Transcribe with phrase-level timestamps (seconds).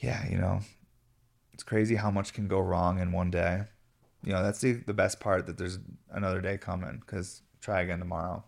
[0.00, 0.60] yeah, you know,
[1.52, 3.62] it's crazy how much can go wrong in one day.
[4.24, 5.78] You know, that's the, the best part that there's
[6.10, 8.42] another day coming because try again tomorrow.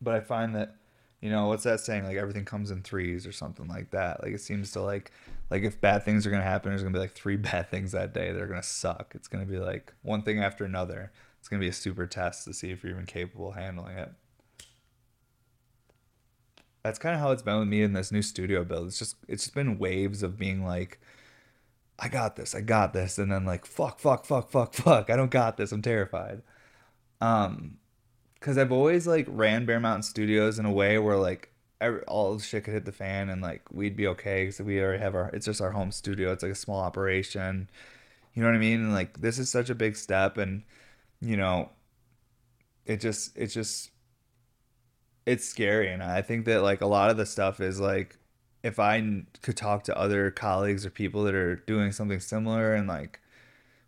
[0.00, 0.76] But I find that,
[1.20, 2.04] you know, what's that saying?
[2.04, 4.22] Like everything comes in threes or something like that.
[4.22, 5.10] Like it seems to like,
[5.50, 7.70] like if bad things are going to happen, there's going to be like three bad
[7.70, 9.12] things that day that are going to suck.
[9.14, 11.12] It's going to be like one thing after another.
[11.38, 14.10] It's going to be a super test to see if you're even capable handling it
[16.86, 18.88] that's kind of how it's been with me in this new studio build.
[18.88, 21.00] It's just it's just been waves of being like,
[21.98, 25.16] I got this, I got this, and then like fuck, fuck, fuck, fuck, fuck, I
[25.16, 25.72] don't got this.
[25.72, 26.42] I'm terrified.
[27.20, 27.78] Um,
[28.34, 32.38] because I've always like ran Bear Mountain Studios in a way where like every, all
[32.38, 35.30] shit could hit the fan and like we'd be okay because we already have our
[35.30, 36.32] it's just our home studio.
[36.32, 37.68] It's like a small operation.
[38.34, 38.80] You know what I mean?
[38.80, 40.62] And like this is such a big step, and
[41.20, 41.70] you know,
[42.84, 43.90] it just it just
[45.26, 48.16] it's scary and i think that like a lot of the stuff is like
[48.62, 52.88] if i could talk to other colleagues or people that are doing something similar and
[52.88, 53.20] like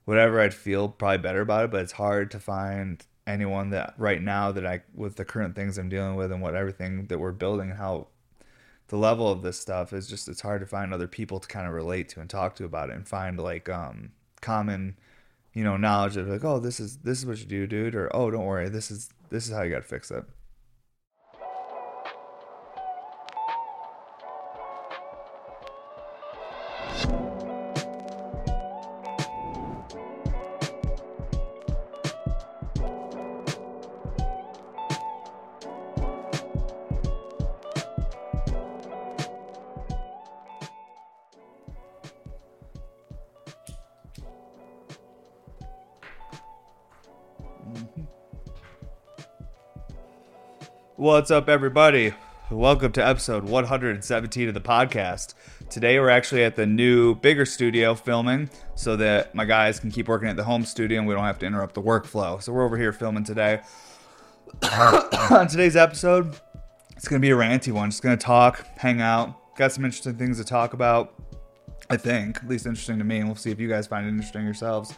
[0.04, 4.22] whatever i'd feel probably better about it but it's hard to find anyone that right
[4.22, 7.32] now that i with the current things i'm dealing with and what everything that we're
[7.32, 8.06] building and how
[8.88, 11.66] the level of this stuff is just it's hard to find other people to kind
[11.66, 14.96] of relate to and talk to about it and find like um common
[15.52, 18.14] you know knowledge of like oh this is this is what you do dude or
[18.16, 20.24] oh don't worry this is this is how you got to fix it
[50.98, 52.12] What's up, everybody?
[52.50, 55.34] Welcome to episode 117 of the podcast.
[55.70, 60.08] Today, we're actually at the new, bigger studio filming so that my guys can keep
[60.08, 62.42] working at the home studio and we don't have to interrupt the workflow.
[62.42, 63.60] So, we're over here filming today.
[65.30, 66.34] On today's episode,
[66.96, 67.90] it's going to be a ranty one.
[67.90, 71.14] Just going to talk, hang out, got some interesting things to talk about.
[71.88, 74.08] I think, at least interesting to me, and we'll see if you guys find it
[74.08, 74.92] interesting yourselves.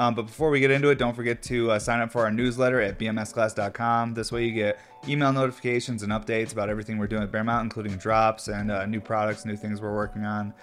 [0.00, 2.30] Um, but before we get into it, don't forget to uh, sign up for our
[2.30, 4.14] newsletter at bmsglass.com.
[4.14, 7.66] This way, you get email notifications and updates about everything we're doing at Bear Mountain,
[7.66, 10.54] including drops and uh, new products, new things we're working on.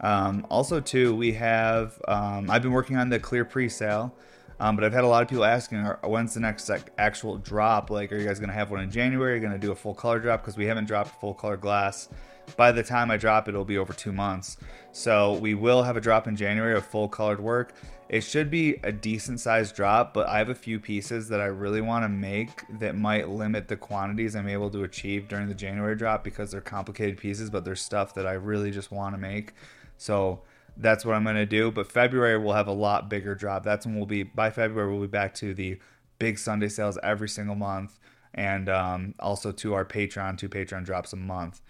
[0.00, 4.10] Um, also, too, we have um, I've been working on the clear pre-sale,
[4.58, 7.90] um, but I've had a lot of people asking, when's the next like, actual drop?
[7.90, 9.32] Like, are you guys going to have one in January?
[9.32, 10.40] Are you going to do a full color drop?
[10.40, 12.08] Because we haven't dropped full color glass.
[12.56, 14.56] By the time I drop it, it'll be over two months.
[14.92, 17.74] So we will have a drop in January of full colored work.
[18.08, 21.46] It should be a decent sized drop, but I have a few pieces that I
[21.46, 25.54] really want to make that might limit the quantities I'm able to achieve during the
[25.54, 29.18] January drop because they're complicated pieces, but there's stuff that I really just want to
[29.18, 29.52] make.
[29.98, 30.40] So
[30.78, 31.70] that's what I'm going to do.
[31.70, 33.62] But February we'll have a lot bigger drop.
[33.62, 35.78] That's when we'll be, by February, we'll be back to the
[36.18, 37.98] big Sunday sales every single month
[38.34, 41.60] and um, also to our Patreon, two Patreon drops a month.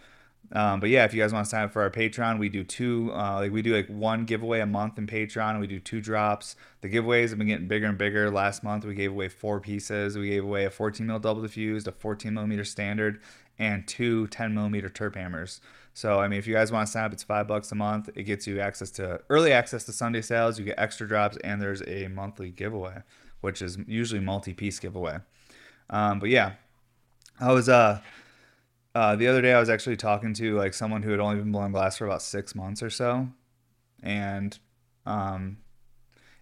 [0.52, 2.64] Um, but yeah, if you guys want to sign up for our Patreon, we do
[2.64, 5.60] two, uh, like we do like one giveaway a month in Patreon.
[5.60, 6.56] We do two drops.
[6.80, 8.30] The giveaways have been getting bigger and bigger.
[8.30, 10.16] Last month we gave away four pieces.
[10.16, 13.20] We gave away a 14 mil double diffused, a 14 millimeter standard,
[13.58, 15.60] and two 10 millimeter terp hammers.
[15.92, 18.08] So I mean, if you guys want to sign up, it's five bucks a month.
[18.14, 20.58] It gets you access to early access to Sunday sales.
[20.58, 23.02] You get extra drops, and there's a monthly giveaway,
[23.40, 25.18] which is usually multi-piece giveaway.
[25.90, 26.52] Um, but yeah,
[27.40, 28.00] I was uh
[28.98, 31.52] uh, the other day, I was actually talking to like someone who had only been
[31.52, 33.28] blowing glass for about six months or so,
[34.02, 34.58] and
[35.06, 35.58] um,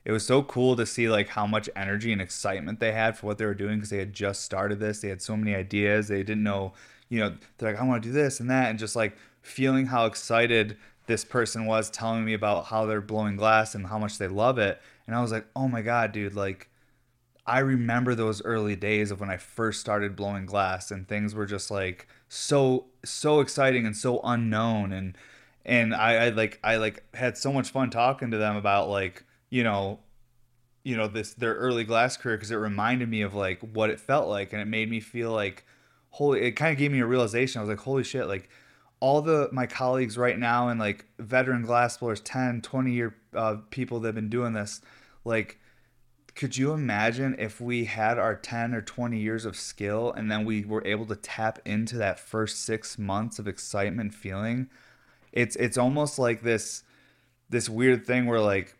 [0.06, 3.27] it was so cool to see like how much energy and excitement they had for
[3.27, 5.03] what they were doing because they had just started this.
[5.03, 6.09] They had so many ideas.
[6.09, 6.72] They didn't know,
[7.11, 9.84] you know, they're like, I want to do this and that, and just like feeling
[9.84, 10.78] how excited
[11.09, 14.56] this person was telling me about how they're blowing glass and how much they love
[14.56, 14.81] it.
[15.06, 16.71] And I was like, oh my god, dude, like.
[17.49, 21.47] I remember those early days of when I first started blowing glass and things were
[21.47, 24.93] just like so so exciting and so unknown.
[24.93, 25.17] And
[25.65, 29.25] and I, I like I like had so much fun talking to them about like
[29.51, 30.01] you know
[30.84, 34.01] you know this their early glass career because it reminded me of like what it
[34.01, 34.53] felt like.
[34.53, 35.65] And it made me feel like
[36.11, 37.59] holy it kind of gave me a realization.
[37.59, 38.49] I was like holy shit like
[39.01, 43.57] all the my colleagues right now and like veteran glass blowers 10 20 year uh,
[43.71, 44.81] people that have been doing this
[45.25, 45.59] like
[46.36, 50.44] could you imagine if we had our 10 or 20 years of skill and then
[50.44, 54.68] we were able to tap into that first 6 months of excitement feeling?
[55.33, 56.84] It's it's almost like this
[57.48, 58.77] this weird thing where like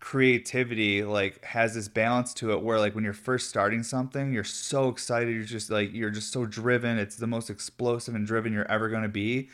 [0.00, 4.44] creativity like has this balance to it where like when you're first starting something you're
[4.44, 8.52] so excited you're just like you're just so driven it's the most explosive and driven
[8.52, 9.48] you're ever going to be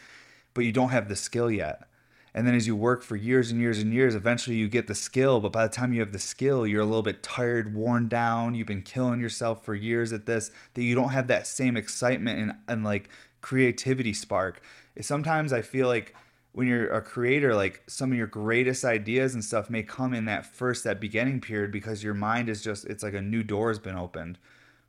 [0.53, 1.89] but you don't have the skill yet
[2.35, 4.95] And then as you work for years and years and years, eventually you get the
[4.95, 5.41] skill.
[5.41, 8.55] But by the time you have the skill, you're a little bit tired, worn down.
[8.55, 12.39] You've been killing yourself for years at this, that you don't have that same excitement
[12.39, 13.11] and, and like
[13.43, 14.63] creativity spark.
[15.01, 16.15] Sometimes I feel like
[16.53, 20.27] when you're a creator, like some of your greatest ideas and stuff may come in
[20.27, 23.69] that first, that beginning period because your mind is just, it's like a new door
[23.69, 24.39] has been opened.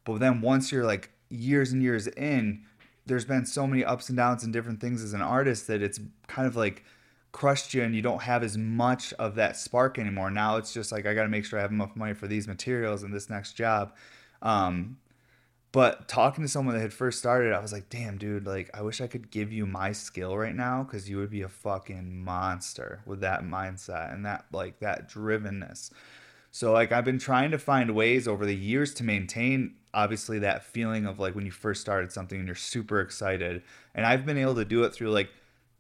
[0.06, 2.64] But then once you're like years and years in,
[3.06, 6.00] there's been so many ups and downs and different things as an artist that it's
[6.28, 6.84] kind of like
[7.34, 10.32] crushed you and you don't have as much of that spark anymore.
[10.32, 12.48] Now it's just like, I got to make sure I have enough money for these
[12.48, 13.92] materials and this next job.
[14.42, 14.98] Um,
[15.74, 18.84] but talking to someone that had first started, I was like, damn, dude, like, I
[18.84, 22.24] wish I could give you my skill right now because you would be a fucking
[22.24, 25.90] monster with that mindset and that, like, that drivenness.
[26.52, 30.64] So, like, I've been trying to find ways over the years to maintain, obviously, that
[30.64, 33.64] feeling of like when you first started something and you're super excited.
[33.96, 35.30] And I've been able to do it through, like,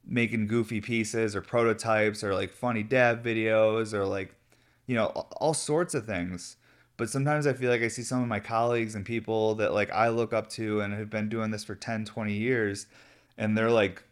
[0.06, 4.36] making goofy pieces or prototypes or like funny dab videos or like,
[4.86, 6.58] you know, all sorts of things.
[6.96, 9.92] But sometimes i feel like i see some of my colleagues and people that like
[9.92, 12.86] i look up to and have been doing this for 10 20 years
[13.38, 14.04] and they're like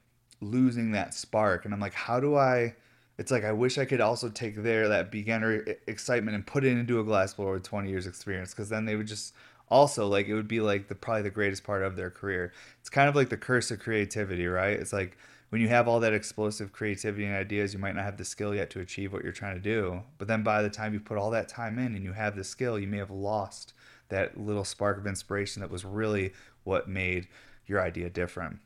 [0.42, 1.64] losing that spark.
[1.66, 2.74] And i'm like how do i
[3.20, 6.76] it's like i wish i could also take their that beginner excitement and put it
[6.76, 9.36] into a glass blower with 20 years experience because then they would just
[9.72, 12.52] also like it would be like the probably the greatest part of their career.
[12.82, 14.78] It's kind of like the curse of creativity right?
[14.78, 15.18] It's like
[15.52, 18.56] when you have all that explosive creativity and ideas, you might not have the skill
[18.56, 20.02] yet to achieve what you're trying to do.
[20.18, 22.46] But then by the time you put all that time in and you have the
[22.46, 23.74] skill, you may have lost
[24.08, 26.32] that little spark of inspiration that was really
[26.64, 27.28] what made
[27.66, 28.60] your idea different.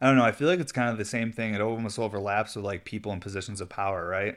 [0.00, 0.24] I don't know.
[0.24, 1.52] I feel like it's kind of the same thing.
[1.52, 4.36] It almost overlaps with like people in positions of power, right?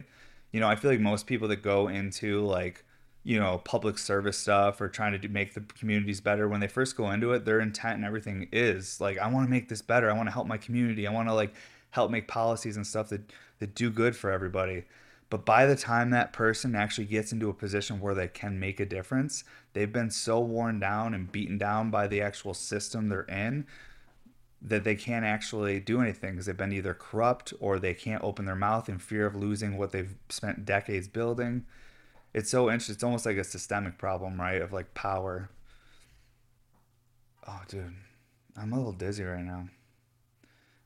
[0.51, 2.83] You know, I feel like most people that go into like
[3.23, 6.47] you know public service stuff or trying to do, make the communities better.
[6.47, 9.51] When they first go into it their intent and everything is like i want to
[9.51, 10.09] make this better.
[10.09, 11.07] I want to help my community.
[11.07, 11.53] I want to like
[11.91, 13.21] help make policies and stuff that
[13.59, 14.85] that do good for everybody.
[15.29, 18.81] But by the time that person actually gets into a position where they can make
[18.81, 23.21] a difference they've been so worn down and beaten down by the actual system they're
[23.23, 23.65] in
[24.61, 28.45] that they can't actually do anything because they've been either corrupt or they can't open
[28.45, 31.65] their mouth in fear of losing what they've spent decades building
[32.33, 32.95] it's so interesting.
[32.95, 34.61] It's almost like a systemic problem, right?
[34.61, 35.49] Of like power.
[37.47, 37.93] Oh, dude,
[38.55, 39.67] I'm a little dizzy right now.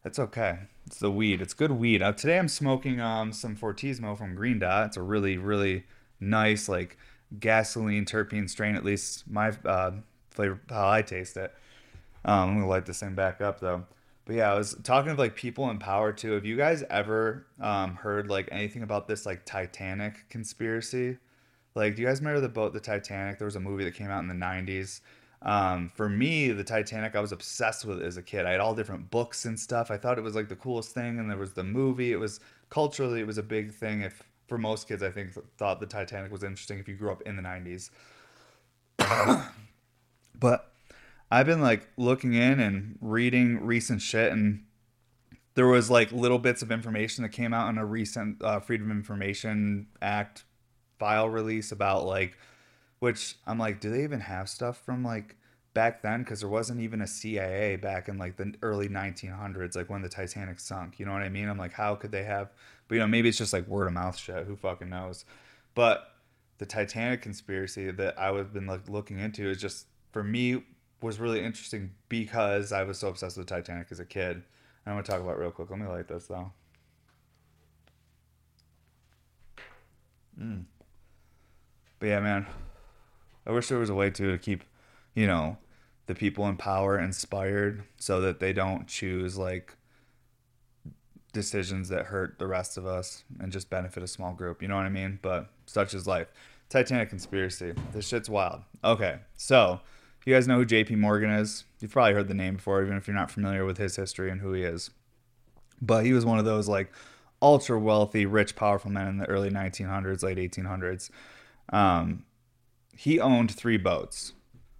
[0.03, 0.59] That's okay.
[0.86, 1.42] It's the weed.
[1.42, 2.01] It's good weed.
[2.01, 4.88] Uh, today I'm smoking um some Fortismo from Green Dot.
[4.88, 5.86] It's a really really
[6.19, 6.97] nice like
[7.39, 8.75] gasoline terpene strain.
[8.75, 9.91] At least my uh,
[10.30, 11.53] flavor how I taste it.
[12.24, 13.86] Um, I'm gonna light this thing back up though.
[14.25, 16.31] But yeah, I was talking of like people in power too.
[16.31, 21.18] Have you guys ever um, heard like anything about this like Titanic conspiracy?
[21.75, 23.38] Like, do you guys remember the boat, the Titanic?
[23.38, 25.01] There was a movie that came out in the 90s.
[25.42, 28.45] Um, for me, the Titanic, I was obsessed with as a kid.
[28.45, 29.92] I had all different books and stuff.
[29.92, 31.19] I thought it was like the coolest thing.
[31.19, 32.13] And there was the movie.
[32.13, 32.39] It was
[32.69, 34.01] culturally, it was a big thing.
[34.01, 37.22] If for most kids, I think thought the Titanic was interesting if you grew up
[37.24, 37.89] in the 90s.
[40.39, 40.72] but
[41.30, 44.63] I've been like looking in and reading recent shit, and
[45.56, 48.92] there was like little bits of information that came out in a recent uh, Freedom
[48.92, 50.45] of Information Act
[50.97, 52.38] file release about like
[53.00, 55.36] which I'm like, do they even have stuff from like
[55.74, 56.21] back then?
[56.24, 60.09] Because there wasn't even a CIA back in like the early 1900s, like when the
[60.09, 61.00] Titanic sunk.
[61.00, 61.50] You know what I mean?
[61.50, 62.50] I'm like, how could they have?
[62.88, 64.46] But you know, maybe it's just like word of mouth shit.
[64.46, 65.25] Who fucking knows?
[65.75, 66.13] But
[66.58, 70.63] the Titanic conspiracy that I have been like looking into is just for me
[71.01, 74.38] was really interesting because I was so obsessed with Titanic as a kid.
[74.38, 74.43] And
[74.88, 75.70] I'm gonna talk about real quick.
[75.70, 76.51] Let me light this though.
[80.39, 80.65] Mm.
[82.00, 82.46] But yeah, man,
[83.46, 84.64] I wish there was a way to, keep,
[85.14, 85.58] you know,
[86.08, 89.75] the people in power inspired so that they don't choose like
[91.34, 94.62] decisions that hurt the rest of us and just benefit a small group.
[94.62, 95.20] You know what I mean?
[95.22, 96.28] But such is life.
[96.70, 97.74] Titanic conspiracy.
[97.94, 98.62] This shit's wild.
[98.84, 99.82] Okay, so
[100.25, 100.96] you guys know who J.P.
[100.96, 101.66] Morgan is?
[101.80, 104.42] You've probably heard the name before, even if you're not familiar with his history and
[104.42, 104.90] who he is.
[105.82, 106.92] But he was one of those like
[107.42, 111.12] ultra wealthy, rich, powerful men in the early 1900s, late 1800s.
[111.69, 112.25] Um,
[112.95, 114.34] he owned three boats.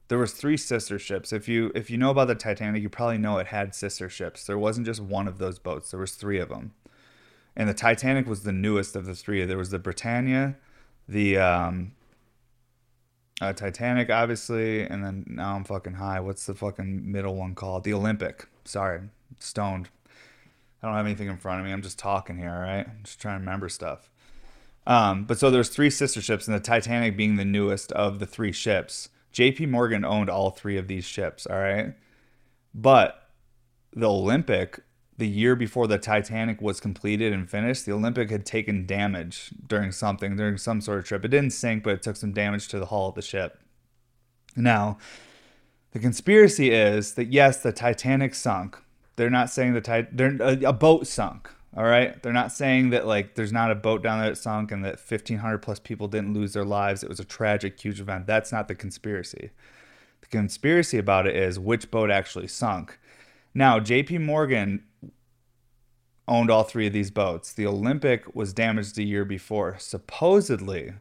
[0.08, 1.34] There was three sister ships.
[1.34, 4.46] If you if you know about the Titanic, you probably know it had sister ships.
[4.46, 5.92] There wasn't just one of those boats.
[5.92, 6.74] There was three of them.
[7.56, 9.44] And the Titanic was the newest of the three.
[9.46, 10.56] There was the Britannic,
[11.08, 11.94] the um,
[13.42, 16.20] uh, Titanic, obviously, and then now I'm fucking high.
[16.20, 17.84] What's the fucking middle one called?
[17.84, 18.48] The Olympic.
[18.65, 19.01] Sorry,
[19.39, 19.89] stoned.
[20.82, 21.72] I don't have anything in front of me.
[21.72, 22.86] I'm just talking here, all right?
[22.88, 24.10] I'm just trying to remember stuff.
[24.88, 28.25] Um, but so there's three sister ships, and the Titanic being the newest of the
[28.25, 29.10] three ships.
[29.32, 29.65] J.P.
[29.65, 31.46] Morgan owned all three of these ships.
[31.46, 31.94] All right,
[32.74, 33.30] but
[33.94, 34.82] the Olympic
[35.18, 39.92] the year before the Titanic was completed and finished, the Olympic had taken damage during
[39.92, 41.24] something, during some sort of trip.
[41.24, 43.60] It didn't sink, but it took some damage to the hull of the ship.
[44.56, 44.98] Now,
[45.92, 48.77] the conspiracy is that yes, the Titanic sunk.
[49.15, 51.50] They're not saying the tit- a, a boat sunk.
[51.77, 54.72] All right, they're not saying that like there's not a boat down there that sunk
[54.72, 57.03] and that 1,500 plus people didn't lose their lives.
[57.03, 58.27] It was a tragic, huge event.
[58.27, 59.51] That's not the conspiracy.
[60.22, 62.98] The conspiracy about it is which boat actually sunk.
[63.53, 64.20] Now, J.P.
[64.20, 64.84] Morgan
[66.27, 67.51] owned all three of these boats.
[67.51, 69.75] The Olympic was damaged the year before.
[69.77, 70.94] Supposedly,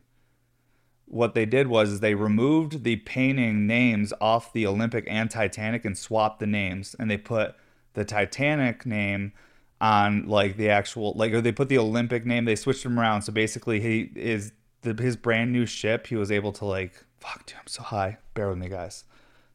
[1.06, 5.96] what they did was they removed the painting names off the Olympic and Titanic and
[5.96, 7.54] swapped the names, and they put
[7.94, 9.32] the Titanic name
[9.80, 12.44] on like the actual like or they put the Olympic name.
[12.44, 13.22] They switched them around.
[13.22, 14.52] So basically, he is
[14.82, 16.06] the, his brand new ship.
[16.06, 17.58] He was able to like fuck, dude.
[17.58, 18.18] I'm so high.
[18.34, 19.04] Bear with me, guys.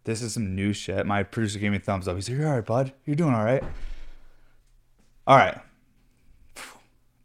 [0.04, 1.06] This is some new shit.
[1.06, 2.16] My producer gave me thumbs up.
[2.16, 2.94] He's like, "You're all right, bud.
[3.06, 3.64] You're doing all right."
[5.28, 5.60] All right.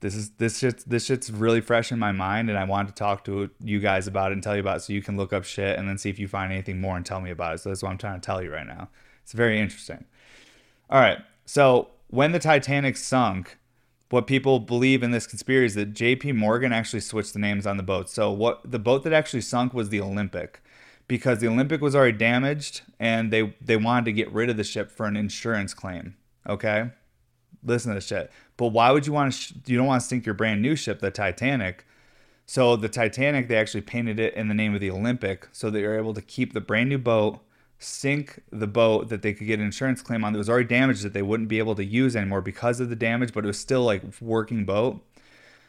[0.00, 2.94] This is this shit's this shit's really fresh in my mind, and I wanted to
[2.94, 5.32] talk to you guys about it and tell you about it so you can look
[5.32, 7.58] up shit and then see if you find anything more and tell me about it.
[7.60, 8.90] So that's what I'm trying to tell you right now.
[9.22, 10.04] It's very interesting.
[10.90, 11.16] All right.
[11.46, 13.58] So when the Titanic sunk,
[14.08, 17.76] what people believe in this conspiracy is that JP Morgan actually switched the names on
[17.76, 18.08] the boat.
[18.08, 20.62] So what the boat that actually sunk was the Olympic
[21.08, 24.62] because the Olympic was already damaged and they they wanted to get rid of the
[24.62, 26.16] ship for an insurance claim,
[26.48, 26.92] okay?
[27.64, 28.30] Listen to this shit.
[28.56, 30.76] But why would you want to sh- you don't want to sink your brand new
[30.76, 31.84] ship, the Titanic?
[32.46, 35.80] So the Titanic they actually painted it in the name of the Olympic so that
[35.80, 37.40] you're able to keep the brand new boat
[37.84, 41.02] sink the boat that they could get an insurance claim on that was already damaged
[41.02, 43.58] that they wouldn't be able to use anymore because of the damage, but it was
[43.58, 45.04] still like working boat.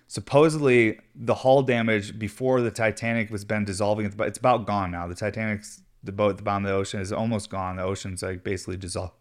[0.08, 4.10] Supposedly, the hull damage before the Titanic was been dissolving.
[4.16, 5.08] But it's about gone now.
[5.08, 7.78] The Titanic's the boat at the bottom of the ocean is almost gone.
[7.78, 9.14] The ocean's like basically dissolved,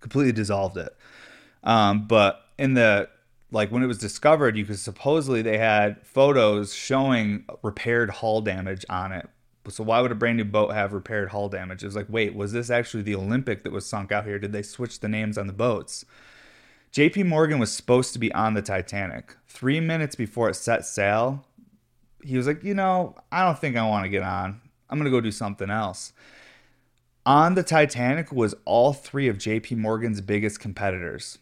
[0.00, 0.96] completely dissolved it.
[1.64, 3.08] Um, but in the
[3.50, 8.84] like when it was discovered, you could supposedly they had photos showing repaired hull damage
[8.88, 9.28] on it
[9.70, 11.82] so why would a brand new boat have repaired hull damage?
[11.82, 14.38] It was like, wait, was this actually the Olympic that was sunk out here?
[14.38, 16.04] Did they switch the names on the boats?
[16.92, 19.36] JP Morgan was supposed to be on the Titanic.
[19.46, 21.44] Three minutes before it set sail,
[22.24, 24.60] he was like, you know, I don't think I want to get on.
[24.88, 26.12] I'm going to go do something else.
[27.26, 31.38] On the Titanic was all three of JP Morgan's biggest competitors.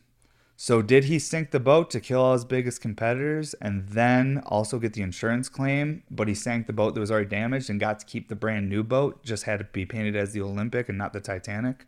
[0.58, 4.78] So did he sink the boat to kill all his biggest competitors and then also
[4.78, 6.02] get the insurance claim?
[6.10, 8.70] But he sank the boat that was already damaged and got to keep the brand
[8.70, 11.86] new boat, just had to be painted as the Olympic and not the Titanic.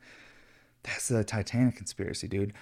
[0.83, 2.53] That's the Titanic conspiracy, dude.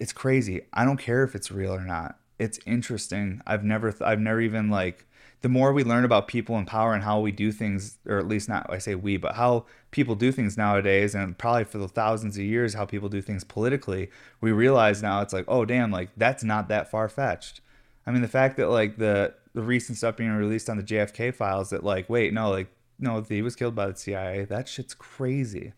[0.00, 0.62] It's crazy.
[0.72, 2.18] I don't care if it's real or not.
[2.40, 3.40] It's interesting.
[3.46, 5.06] I've never I've never even like
[5.40, 8.26] the more we learn about people in power and how we do things, or at
[8.26, 11.88] least not I say we, but how people do things nowadays, and probably for the
[11.88, 15.90] thousands of years how people do things politically, we realize now it's like, oh damn,
[15.92, 17.60] like that's not that far fetched.
[18.06, 21.34] I mean, the fact that like the the recent stuff being released on the JFK
[21.34, 22.68] files that like, wait, no, like
[22.98, 24.44] no, he was killed by the CIA.
[24.44, 25.72] That shit's crazy.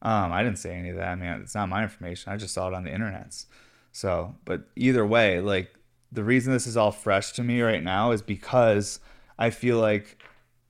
[0.00, 1.08] Um, I didn't say any of that.
[1.08, 2.32] I mean, it's not my information.
[2.32, 3.46] I just saw it on the internets.
[3.92, 5.74] So, but either way, like
[6.12, 9.00] the reason this is all fresh to me right now is because
[9.38, 10.22] I feel like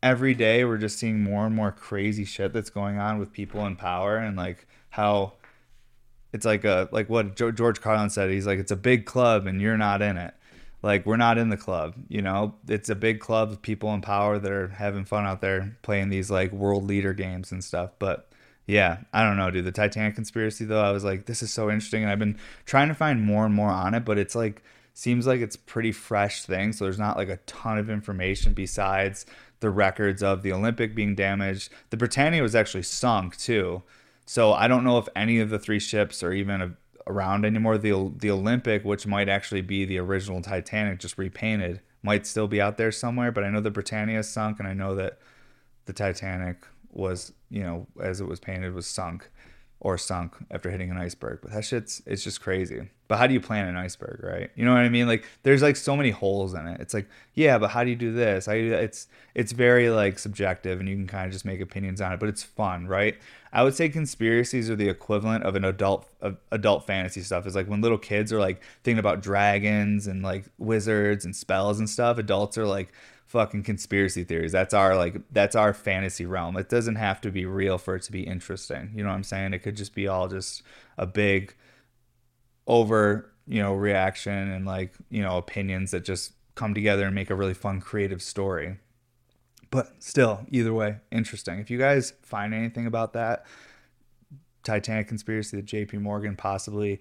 [0.03, 3.67] every day we're just seeing more and more crazy shit that's going on with people
[3.67, 5.33] in power and like how
[6.33, 9.61] it's like a like what George Carlin said he's like it's a big club and
[9.61, 10.35] you're not in it.
[10.83, 12.55] Like we're not in the club you know?
[12.69, 16.09] It's a big club of people in power that are having fun out there playing
[16.09, 18.29] these like world leader games and stuff but
[18.65, 19.65] yeah i don't know dude.
[19.65, 22.87] The titanic conspiracy though i was like this is so interesting and i've been trying
[22.89, 24.63] to find more and more on it but it's like
[24.95, 26.73] seems like it's pretty fresh thing.
[26.73, 29.27] So there's not like a ton of information besides
[29.61, 31.71] the records of the Olympic being damaged.
[31.91, 33.83] The Britannic was actually sunk too.
[34.27, 37.79] So I don't know if any of the three ships are even around anymore.
[37.79, 42.61] The the Olympic, which might actually be the original Titanic, just repainted, might still be
[42.61, 43.33] out there somewhere.
[43.33, 45.19] But I know the Britannic sunk, and I know that
[45.87, 46.59] the Titanic
[46.91, 49.29] was, you know, as it was painted, was sunk
[49.85, 51.41] or sunk after hitting an iceberg.
[51.43, 52.89] But that shit's it's just crazy.
[53.09, 54.49] But how do you plan an iceberg, right?
[54.55, 55.09] You know what I mean?
[55.09, 56.81] Like there's like so many holes in it.
[56.81, 58.45] It's like, yeah, but how do you do this?
[58.47, 62.13] Do It's it's very like subjective and you can kind of just make opinions on
[62.13, 63.17] it, but it's fun, right?
[63.53, 67.45] I would say conspiracies are the equivalent of an adult of adult fantasy stuff.
[67.45, 71.81] Is like when little kids are like thinking about dragons and like wizards and spells
[71.81, 72.93] and stuff, adults are like
[73.33, 74.53] fucking conspiracy theories.
[74.53, 76.57] That's our like that's our fantasy realm.
[76.59, 78.93] It doesn't have to be real for it to be interesting.
[78.95, 79.55] You know what I'm saying?
[79.55, 80.63] It could just be all just
[80.99, 81.55] a big
[82.67, 87.31] over, you know, reaction and like, you know, opinions that just come together and make
[87.31, 88.77] a really fun creative story.
[89.71, 91.59] But still, either way, interesting.
[91.59, 93.47] If you guys find anything about that
[94.63, 97.01] Titanic conspiracy that JP Morgan possibly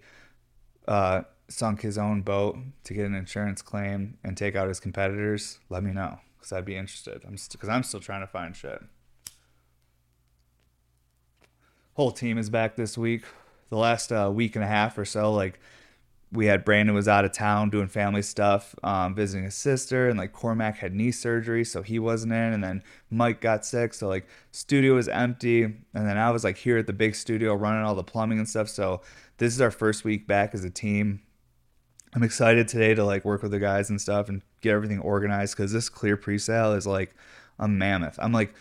[0.87, 5.59] uh, sunk his own boat to get an insurance claim and take out his competitors,
[5.69, 7.21] let me know because I'd be interested.
[7.25, 8.81] I'm because st- I'm still trying to find shit.
[11.93, 13.23] Whole team is back this week.
[13.69, 15.59] The last uh, week and a half or so, like
[16.31, 20.17] we had Brandon was out of town doing family stuff, um, visiting his sister, and
[20.17, 22.53] like Cormac had knee surgery, so he wasn't in.
[22.53, 25.63] And then Mike got sick, so like studio was empty.
[25.63, 28.47] And then I was like here at the big studio running all the plumbing and
[28.47, 28.69] stuff.
[28.69, 29.01] So
[29.37, 31.21] this is our first week back as a team.
[32.13, 35.55] I'm excited today to like work with the guys and stuff and get everything organized
[35.55, 37.15] because this clear presale is like
[37.57, 38.17] a mammoth.
[38.21, 38.53] I'm like,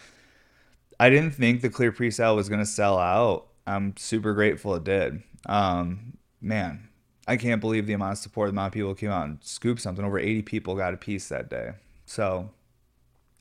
[1.01, 3.47] I didn't think the clear presale was gonna sell out.
[3.67, 5.23] I'm super grateful it did.
[5.47, 6.89] Um, man,
[7.27, 9.81] I can't believe the amount of support, the amount of people came out and scooped
[9.81, 10.05] something.
[10.05, 11.73] Over 80 people got a piece that day.
[12.07, 12.51] So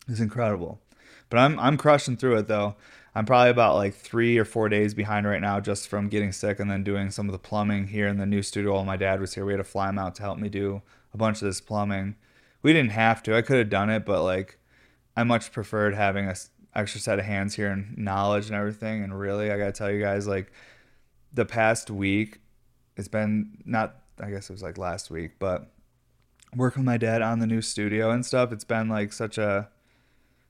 [0.08, 0.80] it's incredible.
[1.30, 2.76] But I'm I'm crushing through it though.
[3.16, 6.60] I'm probably about like three or four days behind right now just from getting sick
[6.60, 9.20] and then doing some of the plumbing here in the new studio while my dad
[9.20, 9.46] was here.
[9.46, 10.82] We had to fly him out to help me do
[11.14, 12.16] a bunch of this plumbing.
[12.62, 13.36] We didn't have to.
[13.36, 14.60] I could have done it, but like
[15.16, 16.36] I much preferred having a
[16.76, 19.04] extra set of hands here and knowledge and everything.
[19.04, 20.52] And really, I gotta tell you guys, like
[21.34, 22.40] the past week,
[22.96, 25.72] it's been not I guess it was like last week, but
[26.56, 29.70] working with my dad on the new studio and stuff, it's been like such a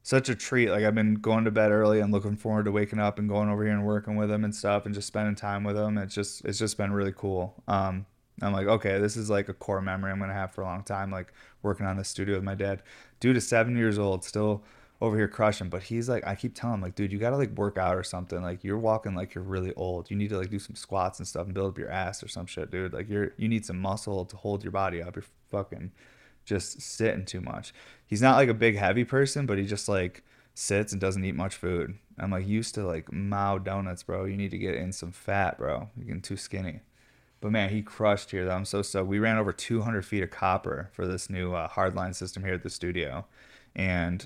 [0.10, 0.72] such a treat.
[0.72, 3.48] Like I've been going to bed early and looking forward to waking up and going
[3.48, 6.00] over here and working with him and stuff and just spending time with him.
[6.00, 7.54] It's just it's just been really cool.
[7.68, 8.08] Um,
[8.42, 10.82] I'm like, okay, this is like a core memory I'm gonna have for a long
[10.82, 11.12] time.
[11.12, 12.82] Like working on the studio with my dad.
[13.20, 14.64] Dude is seven years old, still
[15.00, 15.70] over here crushing.
[15.70, 18.04] But he's like, I keep telling him, like, dude, you gotta like work out or
[18.04, 18.42] something.
[18.42, 20.10] Like you're walking like you're really old.
[20.10, 22.30] You need to like do some squats and stuff and build up your ass or
[22.30, 22.94] some shit, dude.
[22.94, 25.16] Like you're you need some muscle to hold your body up.
[25.16, 25.92] You're fucking
[26.50, 27.74] just sitting too much.
[28.06, 30.24] He's not like a big heavy person, but he just like
[30.56, 31.96] sits and doesn't eat much food.
[32.18, 34.26] I'm like used to like Mao donuts, bro.
[34.26, 35.90] You need to get in some fat, bro.
[35.96, 36.82] You're getting too skinny.
[37.40, 38.56] But man, he crushed here though.
[38.56, 39.04] I'm so so.
[39.04, 42.64] We ran over 200 feet of copper for this new uh, hardline system here at
[42.64, 43.26] the studio,
[43.76, 44.26] and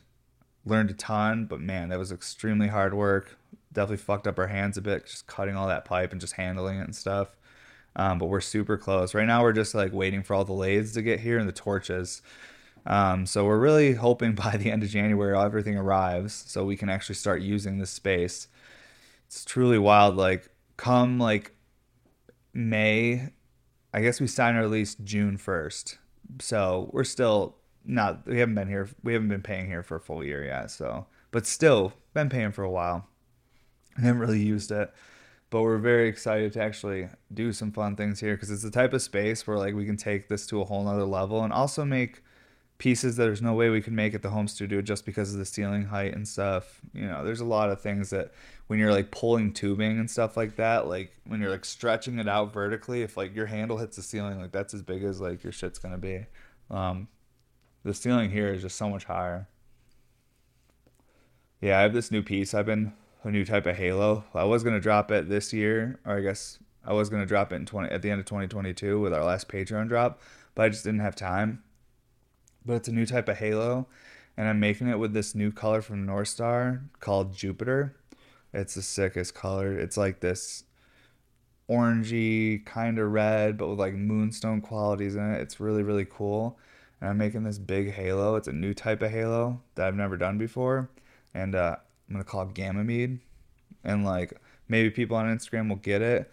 [0.66, 3.38] learned a ton, but man, that was extremely hard work.
[3.74, 6.80] Definitely fucked up our hands a bit, just cutting all that pipe and just handling
[6.80, 7.36] it and stuff.
[7.96, 9.14] Um, but we're super close.
[9.14, 11.54] Right now, we're just like waiting for all the lathes to get here and the
[11.54, 12.22] torches.
[12.86, 16.90] Um, so we're really hoping by the end of January, everything arrives so we can
[16.90, 18.48] actually start using this space.
[19.28, 20.16] It's truly wild.
[20.16, 21.54] Like, come like
[22.54, 23.30] May,
[23.94, 25.98] I guess we sign our lease June 1st.
[26.40, 30.00] So we're still not we haven't been here we haven't been paying here for a
[30.00, 33.08] full year yet so but still been paying for a while
[33.98, 34.94] I haven't really used it
[35.54, 38.92] but we're very excited to actually do some fun things here because it's the type
[38.92, 41.86] of space where like we can take this to a whole nother level and also
[41.86, 42.24] make
[42.80, 45.38] pieces that there's no way we can make at the home studio just because of
[45.38, 48.32] the ceiling height and stuff you know there's a lot of things that
[48.66, 52.28] when you're like pulling tubing and stuff like that like when you're like stretching it
[52.28, 55.44] out vertically if like your handle hits the ceiling like that's as big as like
[55.44, 56.26] your shit's gonna be
[56.74, 57.08] um,
[57.84, 59.48] the ceiling here is just so much higher.
[61.62, 62.54] Yeah, I have this new piece.
[62.54, 64.24] I've been a new type of halo.
[64.34, 67.56] I was gonna drop it this year, or I guess I was gonna drop it
[67.56, 70.22] in twenty at the end of 2022 with our last Patreon drop,
[70.56, 71.64] but I just didn't have time.
[72.66, 73.88] But it's a new type of halo,
[74.38, 77.96] and I'm making it with this new color from North Star called Jupiter.
[78.54, 79.78] It's the sickest color.
[79.78, 80.64] It's like this
[81.70, 85.42] orangey kind of red, but with like moonstone qualities in it.
[85.42, 86.60] It's really really cool
[87.04, 88.38] and I'm making this big halo.
[88.38, 90.90] It's a new type of halo that I've never done before,
[91.34, 91.76] and uh,
[92.08, 93.20] I'm gonna call it Ganymede.
[93.84, 94.34] And like
[94.68, 96.32] maybe people on Instagram will get it,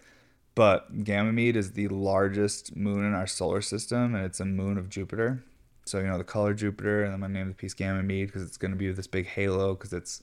[0.55, 4.89] but Ganymede is the largest moon in our solar system, and it's a moon of
[4.89, 5.43] Jupiter.
[5.85, 8.57] So you know the color Jupiter, and then I named the piece Ganymede because it's
[8.57, 10.21] gonna be this big halo because it's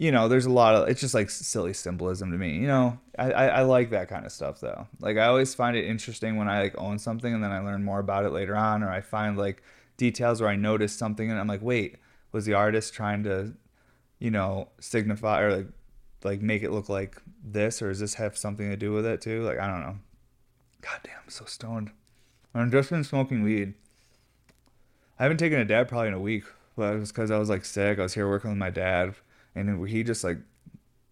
[0.00, 2.56] you know, there's a lot of it's just like silly symbolism to me.
[2.56, 4.86] You know, I, I, I like that kind of stuff though.
[4.98, 7.84] Like I always find it interesting when I like own something and then I learn
[7.84, 9.62] more about it later on, or I find like
[9.98, 11.96] details where I notice something and I'm like, wait,
[12.32, 13.52] was the artist trying to,
[14.20, 15.66] you know, signify or like
[16.22, 19.20] like make it look like this, or does this have something to do with it
[19.20, 19.42] too?
[19.42, 19.96] Like I don't know.
[20.82, 21.90] God damn, I'm so stoned.
[22.54, 23.74] I've just been smoking weed.
[25.18, 26.44] I haven't taken a dab probably in a week,
[26.76, 27.98] but it was because I was like sick.
[27.98, 29.14] I was here working with my dad
[29.54, 30.38] and he just like,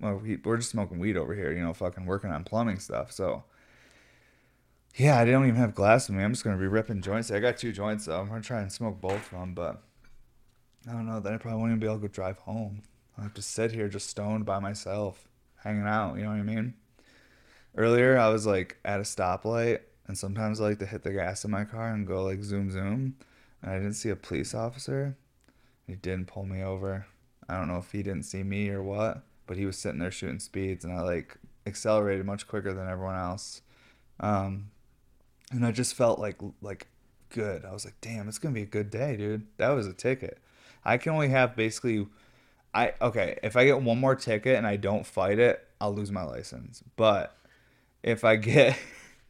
[0.01, 3.13] well, he, we're just smoking weed over here, you know, fucking working on plumbing stuff.
[3.13, 3.45] So,
[4.97, 6.25] yeah, I don't even have glass with me.
[6.25, 7.31] I'm just gonna be ripping joints.
[7.31, 8.21] I got two joints though.
[8.21, 9.83] I'm gonna try and smoke both of them, but
[10.89, 11.21] I don't know.
[11.21, 12.83] Then I probably won't even be able to drive home.
[13.19, 15.27] I'll have to sit here just stoned by myself,
[15.57, 16.17] hanging out.
[16.17, 16.75] You know what I mean?
[17.77, 21.45] Earlier, I was like at a stoplight, and sometimes I like to hit the gas
[21.45, 23.17] in my car and go like zoom zoom,
[23.61, 25.17] and I didn't see a police officer.
[25.87, 27.07] He didn't pull me over.
[27.49, 30.11] I don't know if he didn't see me or what, but he was sitting there
[30.11, 33.63] shooting speeds, and I like accelerated much quicker than everyone else.
[34.21, 34.71] Um,
[35.51, 36.87] and I just felt like like
[37.31, 37.65] good.
[37.65, 39.47] I was like, damn, it's gonna be a good day, dude.
[39.57, 40.39] That was a ticket.
[40.85, 42.07] I can only have basically,
[42.75, 43.39] I okay.
[43.43, 46.83] If I get one more ticket and I don't fight it, I'll lose my license.
[46.97, 47.37] But
[48.03, 48.79] if I get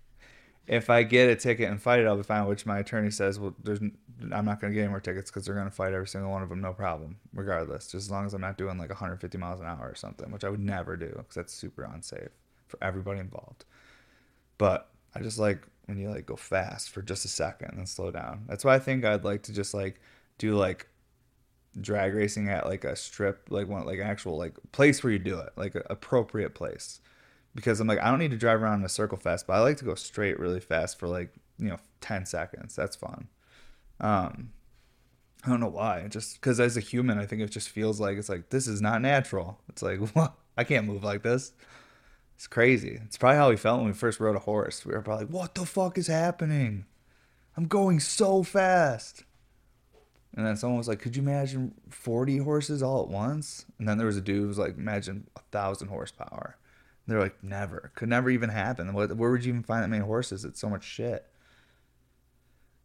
[0.67, 2.47] if I get a ticket and fight it, I'll be fine.
[2.47, 5.55] Which my attorney says, well, there's I'm not gonna get any more tickets because they're
[5.55, 7.85] gonna fight every single one of them, no problem, regardless.
[7.85, 10.45] Just as long as I'm not doing like 150 miles an hour or something, which
[10.45, 12.31] I would never do because that's super unsafe
[12.67, 13.65] for everybody involved.
[14.59, 18.11] But I just like when you like go fast for just a second and slow
[18.11, 18.45] down.
[18.47, 20.01] That's why I think I'd like to just like
[20.37, 20.87] do like
[21.81, 25.19] drag racing at like a strip, like one like an actual like place where you
[25.19, 27.01] do it, like appropriate place.
[27.55, 29.61] Because I'm like I don't need to drive around in a circle fast, but I
[29.61, 32.77] like to go straight really fast for like you know 10 seconds.
[32.77, 33.29] That's fun.
[34.01, 34.53] Um,
[35.45, 36.07] I don't know why.
[36.09, 38.81] Just because as a human, I think it just feels like it's like this is
[38.81, 39.61] not natural.
[39.69, 41.53] It's like what I can't move like this.
[42.37, 43.01] It's crazy.
[43.05, 44.87] It's probably how we felt when we first rode a horse.
[44.87, 46.85] We were probably like, "What the fuck is happening?
[47.57, 49.25] I'm going so fast."
[50.39, 53.99] And then someone was like, "Could you imagine 40 horses all at once?" And then
[53.99, 56.57] there was a dude who was like, "Imagine a thousand horsepower."
[57.05, 57.91] And they're like, "Never.
[57.97, 58.93] Could never even happen.
[58.93, 60.45] Where would you even find that many horses?
[60.45, 61.29] It's so much shit."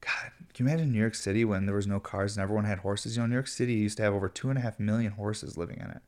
[0.02, 2.80] God, can you imagine New York City when there was no cars and everyone had
[2.80, 3.16] horses?
[3.16, 5.56] You know, New York City used to have over two and a half million horses
[5.56, 6.02] living in it.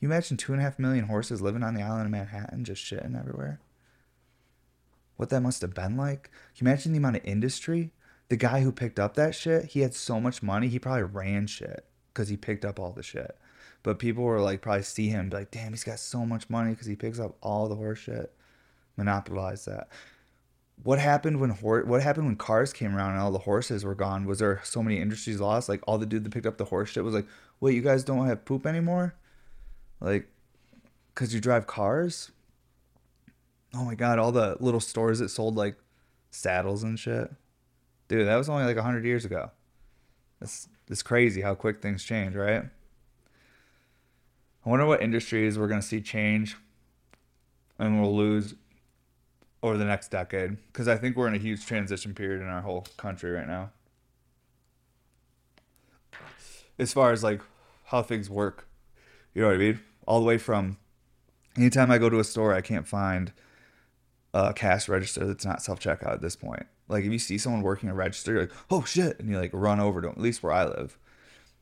[0.00, 2.82] You imagine two and a half million horses living on the island of Manhattan, just
[2.82, 3.60] shitting everywhere?
[5.18, 6.30] What that must have been like?
[6.56, 7.92] Can you imagine the amount of industry?
[8.28, 11.46] The guy who picked up that shit, he had so much money, he probably ran
[11.46, 13.36] shit because he picked up all the shit.
[13.82, 16.70] But people were like, probably see him, be like, damn, he's got so much money
[16.70, 18.32] because he picks up all the horse shit.
[18.96, 19.88] Monopolize that.
[20.82, 23.94] What happened when hor- What happened when cars came around and all the horses were
[23.94, 24.26] gone?
[24.26, 25.68] Was there so many industries lost?
[25.68, 27.26] Like all the dude that picked up the horse shit was like,
[27.60, 29.14] wait, you guys don't have poop anymore?
[30.00, 30.28] Like,
[31.14, 32.32] because you drive cars?
[33.74, 35.76] Oh my god, all the little stores that sold like
[36.30, 37.30] saddles and shit.
[38.08, 39.50] Dude, that was only like 100 years ago.
[40.40, 42.64] It's, it's crazy how quick things change, right?
[44.64, 46.56] I wonder what industries we're going to see change
[47.78, 48.54] and we'll lose
[49.62, 50.56] over the next decade.
[50.68, 53.70] Because I think we're in a huge transition period in our whole country right now.
[56.78, 57.40] As far as like
[57.86, 58.68] how things work.
[59.34, 59.80] You know what I mean?
[60.06, 60.76] All the way from
[61.56, 63.32] anytime I go to a store, I can't find
[64.34, 66.66] a cash register that's not self checkout at this point.
[66.88, 69.50] Like if you see someone working a register, you're like, oh shit, and you like
[69.52, 70.98] run over to them, at least where I live.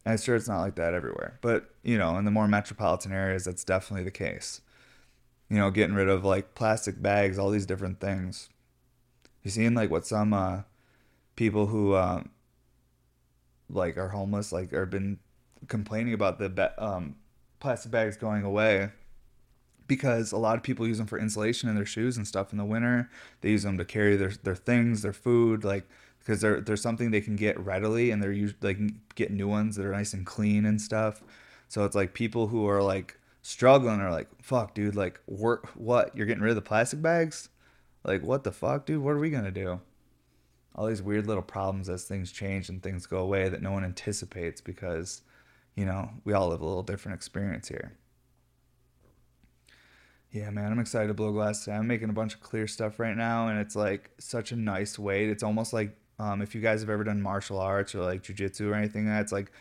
[0.05, 1.39] And I'm sure it's not like that everywhere.
[1.41, 4.61] But, you know, in the more metropolitan areas, that's definitely the case.
[5.49, 8.49] You know, getting rid of like plastic bags, all these different things.
[9.43, 10.63] You seeing like what some uh,
[11.37, 12.31] people who um,
[13.71, 15.19] like are homeless, like, or been
[15.69, 17.17] complaining about the um,
[17.61, 18.91] plastic bags going away
[19.87, 22.59] because a lot of people use them for insulation in their shoes and stuff in
[22.59, 23.11] the winter.
[23.41, 27.11] They use them to carry their their things, their food, like because they're they're something
[27.11, 30.27] they can get readily and they're usually can get new ones that are nice and
[30.27, 31.23] clean and stuff.
[31.69, 36.17] So it's like people who are like struggling are like, fuck, dude, like work what?
[36.17, 37.49] You're getting rid of the plastic bags?
[38.05, 39.03] Like what the fuck, dude?
[39.03, 39.81] What are we gonna do?
[40.75, 43.85] All these weird little problems as things change and things go away that no one
[43.85, 45.23] anticipates because
[45.77, 47.93] you know, we all live a little different experience here.
[50.35, 51.77] Yeah, man, I'm excited to blow glass today.
[51.77, 54.99] I'm making a bunch of clear stuff right now, and it's like such a nice
[54.99, 55.29] weight.
[55.29, 58.69] It's almost like um, if you guys have ever done martial arts or like jujitsu
[58.69, 59.53] or anything, that's like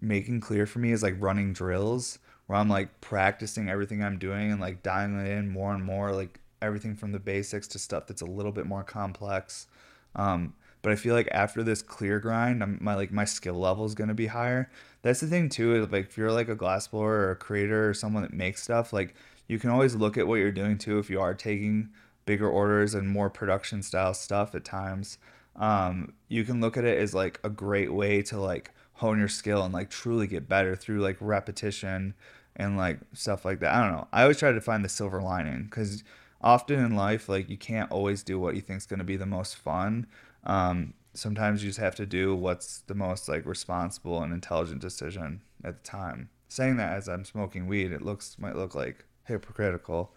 [0.00, 4.52] making clear for me is like running drills where I'm like practicing everything I'm doing
[4.52, 8.06] and like dialing it in more and more, like everything from the basics to stuff
[8.06, 9.66] that's a little bit more complex.
[10.14, 13.84] Um, but I feel like after this clear grind, I'm, my like my skill level
[13.86, 14.70] is gonna be higher.
[15.02, 15.74] That's the thing too.
[15.74, 18.92] Is like if you're like a glassblower or a creator or someone that makes stuff,
[18.92, 19.16] like
[19.52, 20.98] you can always look at what you're doing too.
[20.98, 21.90] If you are taking
[22.24, 25.18] bigger orders and more production style stuff at times,
[25.56, 29.28] um, you can look at it as like a great way to like hone your
[29.28, 32.14] skill and like truly get better through like repetition
[32.56, 33.74] and like stuff like that.
[33.74, 34.08] I don't know.
[34.10, 36.02] I always try to find the silver lining because
[36.40, 39.16] often in life, like you can't always do what you think is going to be
[39.16, 40.06] the most fun.
[40.44, 45.42] Um, sometimes you just have to do what's the most like responsible and intelligent decision
[45.62, 46.30] at the time.
[46.48, 50.14] Saying that as I'm smoking weed, it looks might look like hypocritical,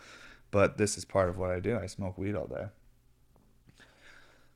[0.51, 1.77] but this is part of what I do.
[1.77, 2.67] I smoke weed all day.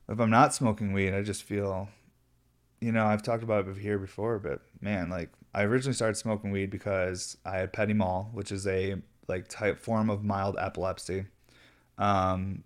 [0.08, 1.88] If I'm not smoking weed, I just feel,
[2.80, 6.50] you know, I've talked about it here before, but man, like I originally started smoking
[6.50, 8.96] weed because I had petit mal, which is a
[9.28, 11.26] like type form of mild epilepsy.
[11.98, 12.64] Um,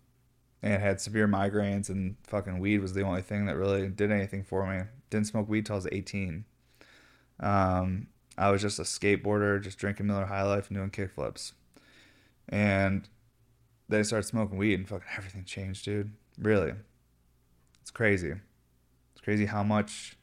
[0.65, 4.43] and had severe migraines and fucking weed was the only thing that really did anything
[4.43, 4.85] for me.
[5.11, 6.47] Didn't smoke weed till I was 18.
[7.39, 8.07] Um,
[8.39, 11.53] I was just a skateboarder, just drinking Miller High Life and doing kickflips.
[12.49, 13.09] And
[13.89, 16.13] then I started smoking weed and fucking everything changed, dude.
[16.39, 16.73] Really.
[17.81, 18.35] It's crazy.
[19.13, 20.17] It's crazy how much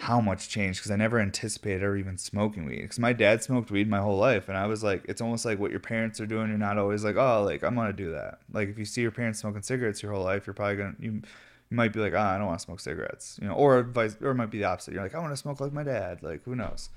[0.00, 2.80] how much changed because I never anticipated ever even smoking weed.
[2.80, 5.58] Because my dad smoked weed my whole life, and I was like, it's almost like
[5.58, 6.48] what your parents are doing.
[6.48, 8.38] You're not always like, oh, like I'm gonna do that.
[8.50, 11.12] Like if you see your parents smoking cigarettes your whole life, you're probably gonna you,
[11.12, 13.82] you might be like, ah, oh, I don't want to smoke cigarettes, you know, or
[13.82, 14.94] vice, or it might be the opposite.
[14.94, 16.22] You're like, I want to smoke like my dad.
[16.22, 16.88] Like who knows?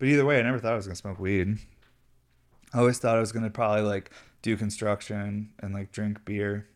[0.00, 1.58] But either way, I never thought I was gonna smoke weed.
[2.72, 4.10] I always thought I was gonna probably like
[4.42, 6.68] do construction and like drink beer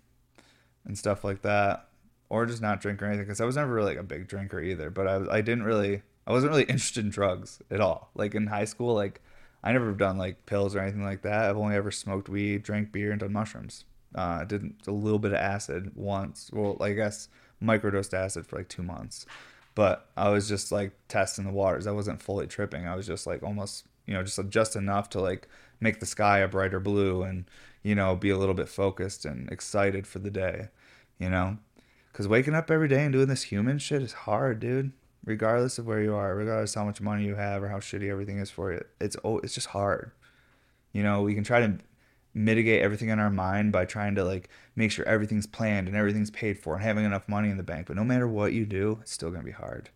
[0.85, 1.89] and stuff like that
[2.29, 4.61] or just not drink or anything because I was never really like a big drinker
[4.61, 4.91] either.
[4.91, 8.11] But I I didn't really I wasn't really interested in drugs at all.
[8.15, 9.21] Like in high school, like
[9.63, 11.45] I never done like pills or anything like that.
[11.45, 13.85] I've only ever smoked weed, drank beer, and done mushrooms.
[14.15, 16.51] Uh, I did a little bit of acid once.
[16.53, 17.29] Well, I guess
[17.63, 19.25] microdosed acid for like two months.
[19.75, 21.87] But I was just like testing the waters.
[21.87, 22.87] I wasn't fully tripping.
[22.87, 25.49] I was just like almost, you know, just just enough to like
[25.83, 27.45] make the sky a brighter blue and,
[27.83, 30.69] you know, be a little bit focused and excited for the day,
[31.19, 31.59] you know?
[32.13, 34.93] Because waking up every day and doing this human shit is hard, dude.
[35.25, 38.39] Regardless of where you are, regardless how much money you have or how shitty everything
[38.39, 40.11] is for you, it's oh, it's just hard.
[40.93, 41.79] You know, we can try to
[42.35, 46.31] mitigate everything in our mind by trying to like make sure everything's planned and everything's
[46.31, 47.87] paid for and having enough money in the bank.
[47.87, 49.91] But no matter what you do, it's still gonna be hard.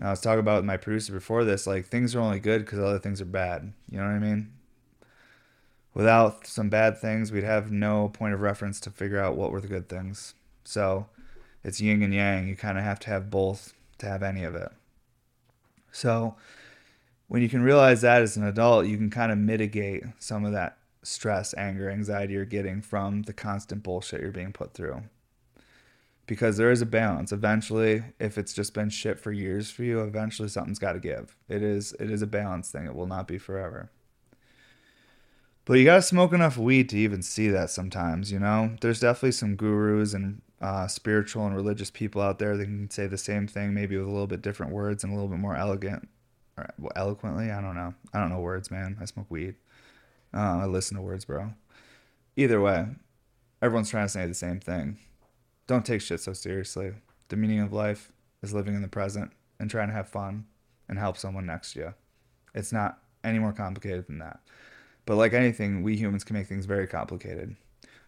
[0.00, 2.80] I was talking about with my producer before this, like things are only good because
[2.80, 3.72] other things are bad.
[3.88, 4.52] You know what I mean?
[5.92, 9.60] Without some bad things, we'd have no point of reference to figure out what were
[9.60, 10.34] the good things.
[10.64, 11.06] So
[11.62, 12.48] it's yin and yang.
[12.48, 14.72] You kind of have to have both to have any of it.
[15.92, 16.34] So
[17.28, 20.52] when you can realize that as an adult, you can kind of mitigate some of
[20.52, 25.02] that stress, anger, anxiety you're getting from the constant bullshit you're being put through.
[26.26, 27.32] Because there is a balance.
[27.32, 31.36] Eventually, if it's just been shit for years for you, eventually something's got to give.
[31.48, 32.86] It is it is a balance thing.
[32.86, 33.90] It will not be forever.
[35.66, 38.76] But you gotta smoke enough weed to even see that sometimes, you know?
[38.82, 43.06] There's definitely some gurus and uh, spiritual and religious people out there that can say
[43.06, 45.56] the same thing, maybe with a little bit different words and a little bit more
[45.56, 46.08] elegant,
[46.58, 47.50] or eloquently.
[47.50, 47.94] I don't know.
[48.12, 48.98] I don't know words, man.
[49.00, 49.56] I smoke weed.
[50.34, 51.52] Uh, I listen to words, bro.
[52.36, 52.86] Either way,
[53.62, 54.98] everyone's trying to say the same thing.
[55.66, 56.92] Don't take shit so seriously.
[57.28, 60.46] The meaning of life is living in the present and trying to have fun
[60.88, 61.94] and help someone next to you.
[62.54, 64.40] It's not any more complicated than that.
[65.06, 67.56] But like anything, we humans can make things very complicated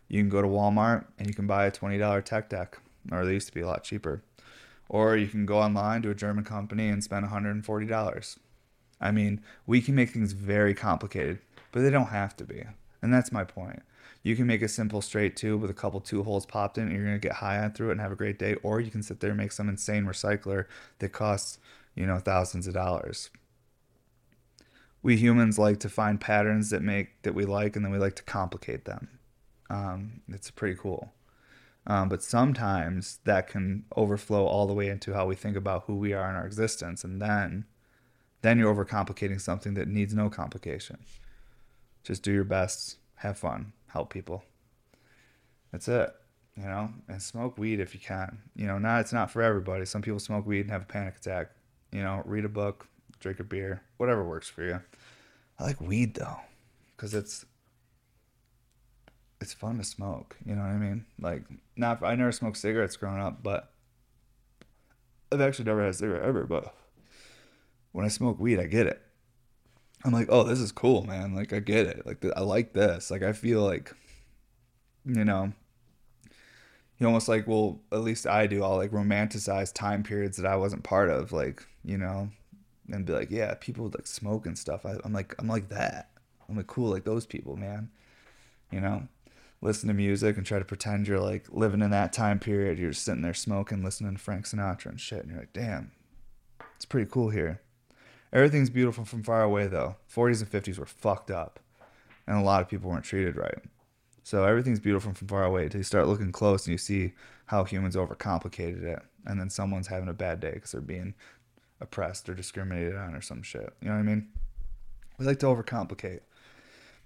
[0.09, 2.79] you can go to Walmart and you can buy a $20 tech deck,
[3.11, 4.23] or they used to be a lot cheaper.
[4.89, 8.39] Or you can go online to a German company and spend $140.
[9.01, 11.41] I mean, we can make things very complicated,
[11.73, 12.65] but they don't have to be.
[13.03, 13.83] And that's my point.
[14.27, 16.93] You can make a simple straight tube with a couple two holes popped in, and
[16.97, 18.55] you're gonna get high on through it and have a great day.
[18.65, 20.65] Or you can sit there and make some insane recycler
[20.99, 21.61] that costs,
[21.95, 23.31] you know, thousands of dollars.
[25.01, 28.17] We humans like to find patterns that make that we like, and then we like
[28.17, 29.11] to complicate them.
[29.71, 31.13] Um, it's pretty cool.
[31.87, 35.95] Um, but sometimes that can overflow all the way into how we think about who
[35.95, 37.65] we are in our existence, and then,
[38.43, 40.99] then you're overcomplicating something that needs no complication.
[42.03, 44.45] Just do your best, have fun, help people.
[45.73, 46.11] That's it,
[46.57, 46.91] you know.
[47.09, 48.39] And smoke weed if you can.
[48.55, 49.85] You know, not it's not for everybody.
[49.85, 51.51] Some people smoke weed and have a panic attack.
[51.93, 52.89] You know, read a book,
[53.21, 54.81] drink a beer, whatever works for you.
[55.59, 56.39] I like weed though,
[56.97, 57.45] because it's
[59.41, 60.37] it's fun to smoke.
[60.45, 61.05] You know what I mean?
[61.21, 61.45] Like,
[61.77, 63.71] not I never smoked cigarettes growing up, but
[65.31, 66.45] I've actually never had a cigarette ever.
[66.45, 66.75] But
[67.93, 69.03] when I smoke weed, I get it.
[70.07, 71.35] I'm like, oh, this is cool, man.
[71.35, 72.07] Like, I get it.
[72.07, 73.11] Like, I like this.
[73.11, 73.93] Like, I feel like,
[75.05, 75.53] you know,
[76.99, 78.63] you almost like, well, at least I do.
[78.63, 82.31] I'll like romanticize time periods that I wasn't part of, like, you know,
[82.91, 84.87] and be like, yeah, people would like smoke and stuff.
[84.87, 86.11] I, I'm like, I'm like that.
[86.49, 87.91] I'm like cool, like those people, man.
[88.71, 89.09] You know
[89.61, 92.79] listen to music and try to pretend you're like living in that time period.
[92.79, 95.21] You're sitting there smoking, listening to Frank Sinatra and shit.
[95.21, 95.93] And you're like, damn,
[96.77, 97.61] it's pretty cool here.
[98.33, 99.97] Everything's beautiful from far away, though.
[100.13, 101.61] 40s and 50s were fucked up,
[102.27, 103.59] and a lot of people weren't treated right.
[104.23, 107.13] So everything's beautiful from far away until you start looking close and you see
[107.47, 108.99] how humans overcomplicated it.
[109.25, 111.15] And then someone's having a bad day because they're being
[111.81, 113.73] oppressed or discriminated on or some shit.
[113.81, 114.29] You know what I mean?
[115.19, 116.21] We like to overcomplicate.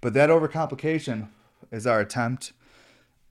[0.01, 1.27] But that overcomplication
[1.71, 2.53] is our attempt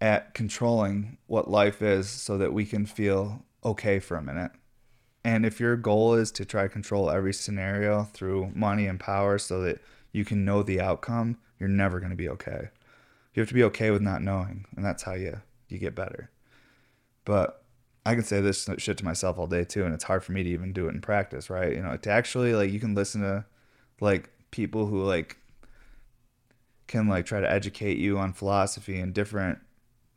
[0.01, 4.53] at controlling what life is so that we can feel okay for a minute.
[5.25, 9.39] And if your goal is to try to control every scenario through money and power
[9.39, 9.81] so that
[10.13, 12.71] you can know the outcome, you're never going to be okay.
[13.35, 16.31] You have to be okay with not knowing, and that's how you you get better.
[17.25, 17.63] But
[18.05, 20.43] I can say this shit to myself all day too, and it's hard for me
[20.43, 21.73] to even do it in practice, right?
[21.73, 23.45] You know, to actually like you can listen to
[24.01, 25.37] like people who like
[26.87, 29.61] can like try to educate you on philosophy and different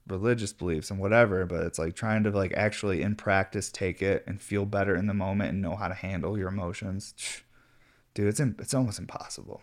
[0.07, 4.23] religious beliefs and whatever, but it's like trying to like actually in practice take it
[4.27, 7.13] and feel better in the moment and know how to handle your emotions.
[8.13, 9.61] Dude, it's it's almost impossible.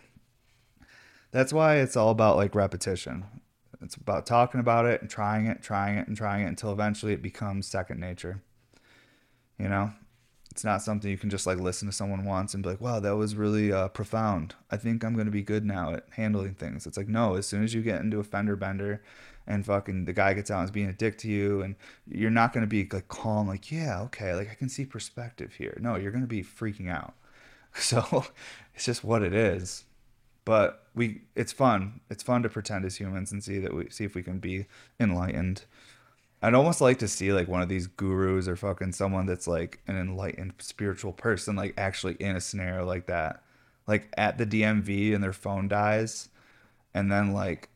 [1.31, 3.25] That's why it's all about like repetition.
[3.81, 7.13] It's about talking about it and trying it, trying it and trying it until eventually
[7.13, 8.41] it becomes second nature.
[9.57, 9.93] You know?
[10.51, 12.99] It's not something you can just like listen to someone once and be like, wow,
[12.99, 14.53] that was really uh, profound.
[14.69, 16.85] I think I'm going to be good now at handling things.
[16.85, 19.01] It's like, no, as soon as you get into a fender bender
[19.47, 22.29] and fucking the guy gets out and is being a dick to you and you're
[22.29, 25.77] not going to be like calm, like, yeah, okay, like I can see perspective here.
[25.79, 27.13] No, you're going to be freaking out.
[27.73, 28.25] So
[28.75, 29.85] it's just what it is.
[30.43, 32.01] But we, it's fun.
[32.09, 34.65] It's fun to pretend as humans and see that we see if we can be
[34.99, 35.63] enlightened
[36.41, 39.79] I'd almost like to see like one of these gurus or fucking someone that's like
[39.87, 43.43] an enlightened spiritual person, like actually in a scenario like that,
[43.87, 46.29] like at the DMV and their phone dies,
[46.93, 47.69] and then like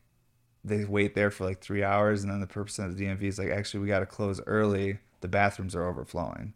[0.64, 3.38] they wait there for like three hours, and then the person at the DMV is
[3.38, 4.98] like, actually, we got to close early.
[5.20, 6.52] The bathrooms are overflowing,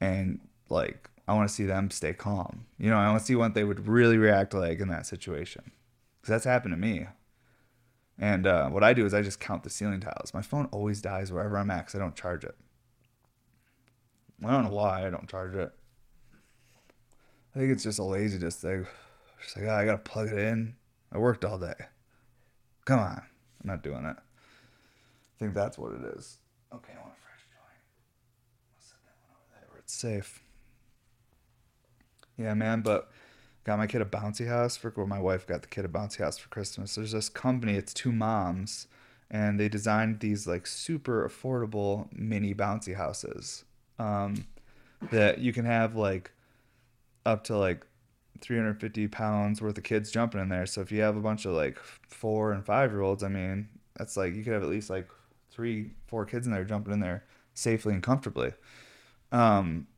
[0.00, 2.66] and like I want to see them stay calm.
[2.78, 5.70] You know, I want to see what they would really react like in that situation,
[6.20, 7.06] because that's happened to me.
[8.18, 10.32] And uh, what I do is I just count the ceiling tiles.
[10.32, 12.54] My phone always dies wherever I'm at because I don't charge it.
[14.44, 15.72] I don't know why I don't charge it.
[17.54, 18.86] I think it's just a laziness thing.
[19.42, 20.74] Just like, oh, I gotta plug it in.
[21.12, 21.74] I worked all day.
[22.84, 23.22] Come on.
[23.62, 24.16] I'm not doing it.
[24.16, 26.38] I think that's what it is.
[26.74, 27.80] Okay, I want a fresh joint.
[28.74, 30.42] I'll set that one over there where it's safe.
[32.38, 33.10] Yeah, man, but
[33.66, 36.18] got my kid a bouncy house for well, my wife got the kid a bouncy
[36.18, 36.94] house for Christmas.
[36.94, 38.86] There's this company, it's two moms,
[39.28, 43.64] and they designed these like super affordable mini bouncy houses
[43.98, 44.46] um,
[45.10, 46.30] that you can have like
[47.26, 47.84] up to like
[48.40, 50.66] 350 pounds worth of kids jumping in there.
[50.66, 51.76] So if you have a bunch of like
[52.08, 55.08] four and five year olds, I mean, that's like you could have at least like
[55.50, 57.24] three, four kids in there jumping in there
[57.54, 58.52] safely and comfortably.
[59.32, 59.88] Um,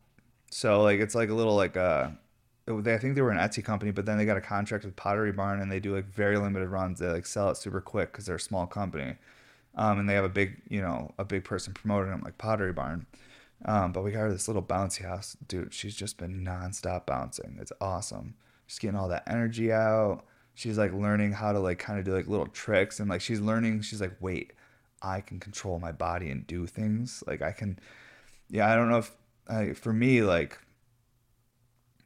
[0.51, 2.09] so like it's like a little like uh
[2.69, 4.97] they, I think they were an Etsy company, but then they got a contract with
[4.97, 6.99] Pottery Barn and they do like very limited runs.
[6.99, 9.17] They like sell it super quick because they're a small company,
[9.75, 12.73] um, and they have a big you know a big person promoting them like Pottery
[12.73, 13.07] Barn.
[13.65, 15.75] Um, but we got her this little bouncy house, dude.
[15.75, 17.59] She's just been nonstop bouncing.
[17.61, 18.35] It's awesome.
[18.67, 20.25] She's getting all that energy out.
[20.55, 23.41] She's like learning how to like kind of do like little tricks and like she's
[23.41, 23.83] learning.
[23.83, 24.53] She's like, wait,
[25.03, 27.25] I can control my body and do things.
[27.27, 27.79] Like I can,
[28.51, 28.71] yeah.
[28.71, 29.13] I don't know if
[29.49, 30.59] I, for me like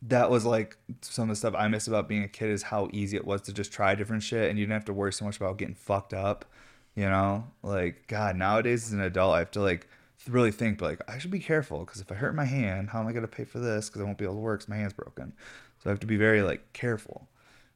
[0.03, 2.89] that was like some of the stuff I miss about being a kid is how
[2.93, 5.25] easy it was to just try different shit and you didn't have to worry so
[5.25, 6.45] much about getting fucked up.
[6.97, 9.89] You know, like God, nowadays as an adult, I have to like
[10.29, 13.01] really think, but like I should be careful because if I hurt my hand, how
[13.01, 13.89] am I gonna pay for this?
[13.89, 15.33] Because I won't be able to work because my hand's broken.
[15.79, 17.29] So I have to be very like careful.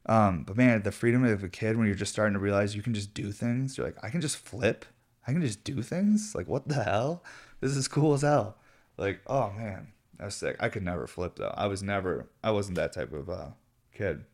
[0.05, 2.81] Um, but man, the freedom of a kid when you're just starting to realize you
[2.81, 3.77] can just do things.
[3.77, 4.85] You're like, I can just flip.
[5.27, 6.35] I can just do things.
[6.35, 7.23] Like what the hell?
[7.61, 8.57] This is cool as hell.
[8.97, 10.55] Like oh man, that's sick.
[10.59, 11.53] I could never flip though.
[11.55, 12.27] I was never.
[12.43, 13.49] I wasn't that type of uh,
[13.93, 14.25] kid.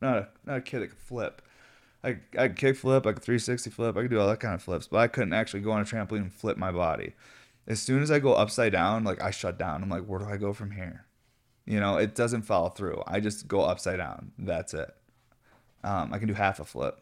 [0.00, 1.42] Not a not a kid that could flip.
[2.02, 3.06] I I could kick flip.
[3.06, 3.96] I could 360 flip.
[3.96, 5.84] I could do all that kind of flips, but I couldn't actually go on a
[5.84, 7.14] trampoline and flip my body.
[7.66, 9.82] As soon as I go upside down, like I shut down.
[9.82, 11.06] I'm like, where do I go from here?
[11.64, 13.02] You know, it doesn't follow through.
[13.06, 14.32] I just go upside down.
[14.38, 14.94] That's it.
[15.82, 17.00] Um, I can do half a flip.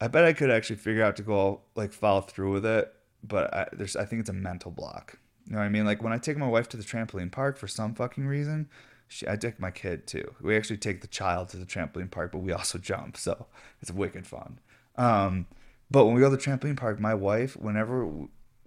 [0.00, 2.90] I bet I could actually figure out to go like follow through with it,
[3.22, 5.18] but I, there's I think it's a mental block.
[5.50, 5.84] You know what I mean?
[5.84, 8.68] Like when I take my wife to the trampoline park for some fucking reason,
[9.08, 10.32] she, I take my kid too.
[10.40, 13.46] We actually take the child to the trampoline park, but we also jump, so
[13.82, 14.60] it's wicked fun.
[14.94, 15.48] Um,
[15.90, 18.08] but when we go to the trampoline park, my wife, whenever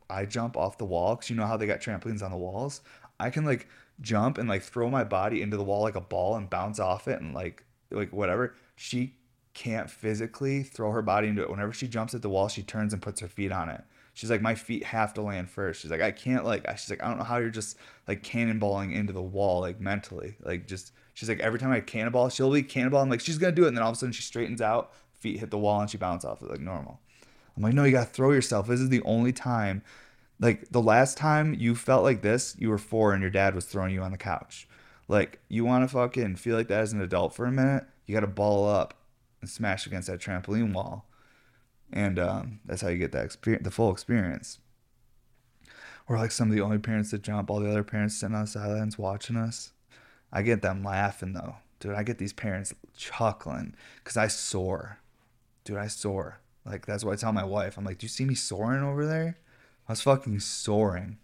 [0.10, 2.82] I jump off the wall, because you know how they got trampolines on the walls,
[3.18, 3.70] I can like
[4.02, 7.08] jump and like throw my body into the wall like a ball and bounce off
[7.08, 8.56] it and like like whatever.
[8.76, 9.16] She
[9.54, 11.50] can't physically throw her body into it.
[11.50, 14.30] Whenever she jumps at the wall, she turns and puts her feet on it she's
[14.30, 15.82] like my feet have to land first.
[15.82, 18.94] She's like i can't like she's like i don't know how you're just like cannonballing
[18.94, 22.64] into the wall like mentally like just she's like every time i cannonball she'll be
[22.64, 24.62] cannonball i'm like she's gonna do it and then all of a sudden she straightens
[24.62, 24.92] out
[25.24, 27.00] feet hit the wall and she bounces off it like normal.
[27.56, 28.68] I'm like no you gotta throw yourself.
[28.68, 29.82] This is the only time
[30.40, 33.66] like the last time you felt like this you were four and your dad was
[33.66, 34.68] throwing you on the couch.
[35.08, 37.86] Like you want to fucking feel like that as an adult for a minute?
[38.06, 38.94] You gotta ball up
[39.40, 41.06] and smash against that trampoline wall
[41.94, 44.60] and um, that's how you get that experience, the full experience.
[46.08, 47.50] We're like some of the only parents that jump.
[47.50, 49.72] All the other parents sitting on the sidelines watching us.
[50.32, 51.94] I get them laughing though, dude.
[51.94, 55.00] I get these parents chuckling because I soar,
[55.64, 55.78] dude.
[55.78, 56.40] I soar.
[56.66, 57.78] Like that's what I tell my wife.
[57.78, 59.38] I'm like, do you see me soaring over there?
[59.88, 61.20] I was fucking soaring.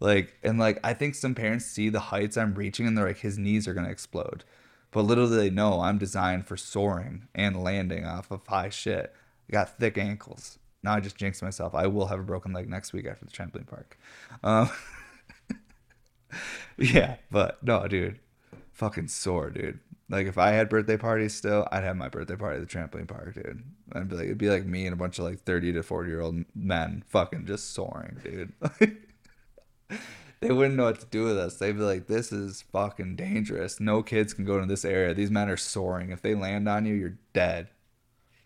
[0.00, 3.18] Like and like I think some parents see the heights I'm reaching and they're like,
[3.18, 4.44] his knees are gonna explode.
[4.90, 9.12] But little do they know I'm designed for soaring and landing off of high shit.
[9.48, 10.58] I got thick ankles.
[10.82, 11.74] Now I just jinxed myself.
[11.74, 13.98] I will have a broken leg next week after the trampoline park.
[14.42, 14.70] Um,
[16.78, 18.20] yeah, but no, dude,
[18.72, 19.80] fucking sore, dude.
[20.10, 23.08] Like if I had birthday parties still, I'd have my birthday party at the trampoline
[23.08, 23.62] park, dude.
[23.92, 26.10] I'd be like, it'd be like me and a bunch of like thirty to forty
[26.10, 28.52] year old men, fucking just soaring, dude.
[30.40, 31.56] they wouldn't know what to do with us.
[31.56, 33.80] They'd be like, this is fucking dangerous.
[33.80, 35.14] No kids can go to this area.
[35.14, 36.10] These men are soaring.
[36.10, 37.68] If they land on you, you're dead.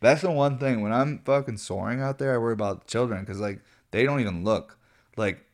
[0.01, 0.81] That's the one thing.
[0.81, 4.45] When I'm fucking soaring out there, I worry about children because like they don't even
[4.45, 4.79] look.
[5.17, 5.45] Like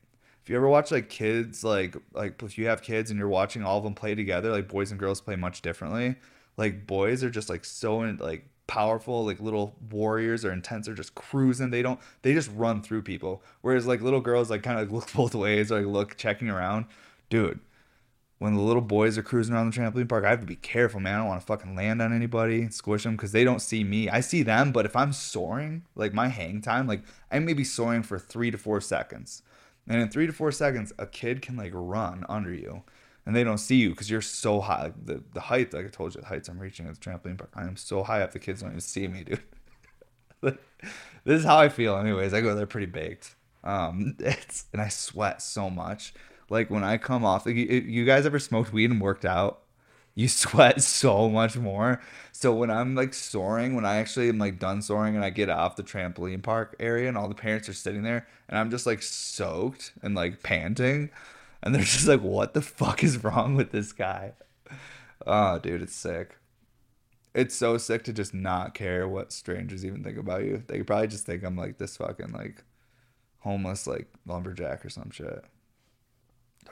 [0.42, 3.62] if you ever watch like kids, like like if you have kids and you're watching
[3.64, 6.16] all of them play together, like boys and girls play much differently.
[6.56, 10.94] Like boys are just like so in, like powerful, like little warriors or intense are
[10.94, 11.70] just cruising.
[11.70, 13.42] They don't they just run through people.
[13.62, 16.50] Whereas like little girls like kind of like look both ways, or, like look checking
[16.50, 16.86] around.
[17.30, 17.60] Dude,
[18.38, 21.00] when the little boys are cruising around the trampoline park, I have to be careful,
[21.00, 21.14] man.
[21.14, 24.08] I don't want to fucking land on anybody, squish them because they don't see me.
[24.08, 27.64] I see them, but if I'm soaring, like my hang time, like I may be
[27.64, 29.42] soaring for three to four seconds.
[29.86, 32.82] And in three to four seconds, a kid can like run under you
[33.26, 34.84] and they don't see you because you're so high.
[34.84, 37.38] Like the, the height, like I told you, the heights I'm reaching at the trampoline
[37.38, 39.40] park, I am so high up, the kids don't even see me, dude.
[41.24, 42.34] this is how I feel, anyways.
[42.34, 43.34] I go there pretty baked.
[43.62, 46.12] Um, it's and I sweat so much.
[46.50, 49.60] Like when I come off, like, you, you guys ever smoked weed and worked out?
[50.14, 52.00] You sweat so much more.
[52.32, 55.50] So when I'm like soaring, when I actually am like done soaring and I get
[55.50, 58.86] off the trampoline park area and all the parents are sitting there and I'm just
[58.86, 61.10] like soaked and like panting,
[61.62, 64.34] and they're just like, "What the fuck is wrong with this guy?"
[65.26, 66.36] Oh, dude, it's sick.
[67.34, 70.62] It's so sick to just not care what strangers even think about you.
[70.66, 72.62] They probably just think I'm like this fucking like
[73.40, 75.44] homeless like lumberjack or some shit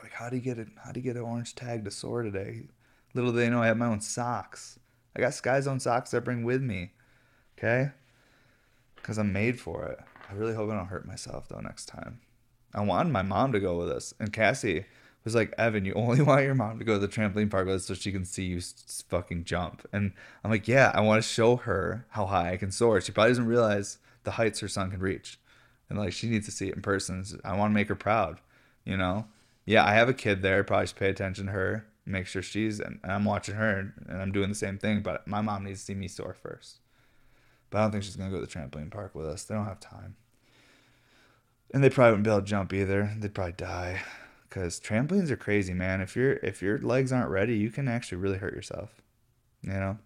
[0.02, 0.68] like, how do you get it?
[0.84, 2.62] How do you get an orange tag to soar today?
[3.14, 4.78] Little do they know I have my own socks.
[5.14, 6.92] I got Sky Zone socks I bring with me.
[7.58, 7.90] Okay?
[8.96, 9.98] Because I'm made for it.
[10.30, 12.20] I really hope I don't hurt myself though next time.
[12.74, 14.86] I wanted my mom to go with us, and Cassie
[15.24, 17.76] was like, "Evan, you only want your mom to go to the trampoline park with
[17.76, 18.60] us so she can see you
[19.08, 20.12] fucking jump." And
[20.42, 23.00] I'm like, "Yeah, I want to show her how high I can soar.
[23.00, 25.38] She probably doesn't realize the heights her son can reach,
[25.90, 27.24] and like she needs to see it in person.
[27.44, 28.40] I want to make her proud,
[28.84, 29.26] you know."
[29.64, 30.64] Yeah, I have a kid there.
[30.64, 34.32] Probably should pay attention to her, make sure she's, and I'm watching her, and I'm
[34.32, 35.02] doing the same thing.
[35.02, 36.78] But my mom needs to see me soar first.
[37.70, 39.44] But I don't think she's gonna go to the trampoline park with us.
[39.44, 40.16] They don't have time,
[41.72, 43.14] and they probably wouldn't be able to jump either.
[43.18, 44.02] They'd probably die,
[44.48, 46.00] because trampolines are crazy, man.
[46.00, 49.00] If your if your legs aren't ready, you can actually really hurt yourself.
[49.62, 49.98] You know,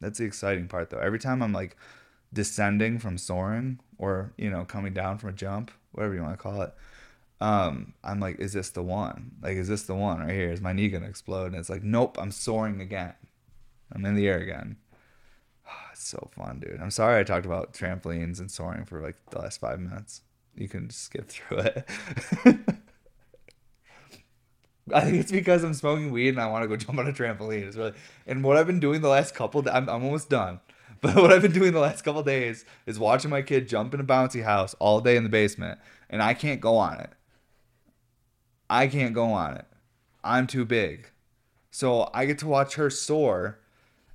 [0.00, 0.98] that's the exciting part, though.
[0.98, 1.76] Every time I'm like
[2.32, 6.42] descending from soaring, or you know, coming down from a jump, whatever you want to
[6.42, 6.74] call it
[7.40, 9.32] um, I'm like, is this the one?
[9.42, 10.52] Like, is this the one right here?
[10.52, 11.46] Is my knee gonna explode?
[11.46, 13.14] And it's like, nope, I'm soaring again.
[13.92, 14.76] I'm in the air again.
[15.66, 16.80] Oh, it's so fun, dude.
[16.80, 20.22] I'm sorry I talked about trampolines and soaring for like the last five minutes.
[20.54, 21.88] You can skip through it.
[24.92, 27.12] I think it's because I'm smoking weed and I want to go jump on a
[27.12, 27.66] trampoline.
[27.66, 27.94] It's really,
[28.26, 30.60] and what I've been doing the last couple, I'm, I'm almost done.
[31.00, 33.98] But what I've been doing the last couple days is watching my kid jump in
[33.98, 37.10] a bouncy house all day in the basement, and I can't go on it
[38.72, 39.66] I can't go on it.
[40.24, 41.10] I'm too big.
[41.70, 43.60] So I get to watch her soar,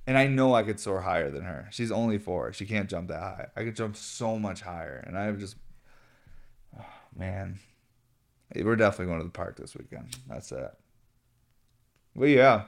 [0.04, 1.68] and I know I could soar higher than her.
[1.70, 2.52] She's only four.
[2.52, 3.46] She can't jump that high.
[3.54, 5.04] I could jump so much higher.
[5.06, 5.54] And I'm just,
[6.76, 6.84] oh,
[7.16, 7.60] man.
[8.52, 10.18] We're definitely going to the park this weekend.
[10.28, 10.72] That's it.
[12.16, 12.64] Well, yeah.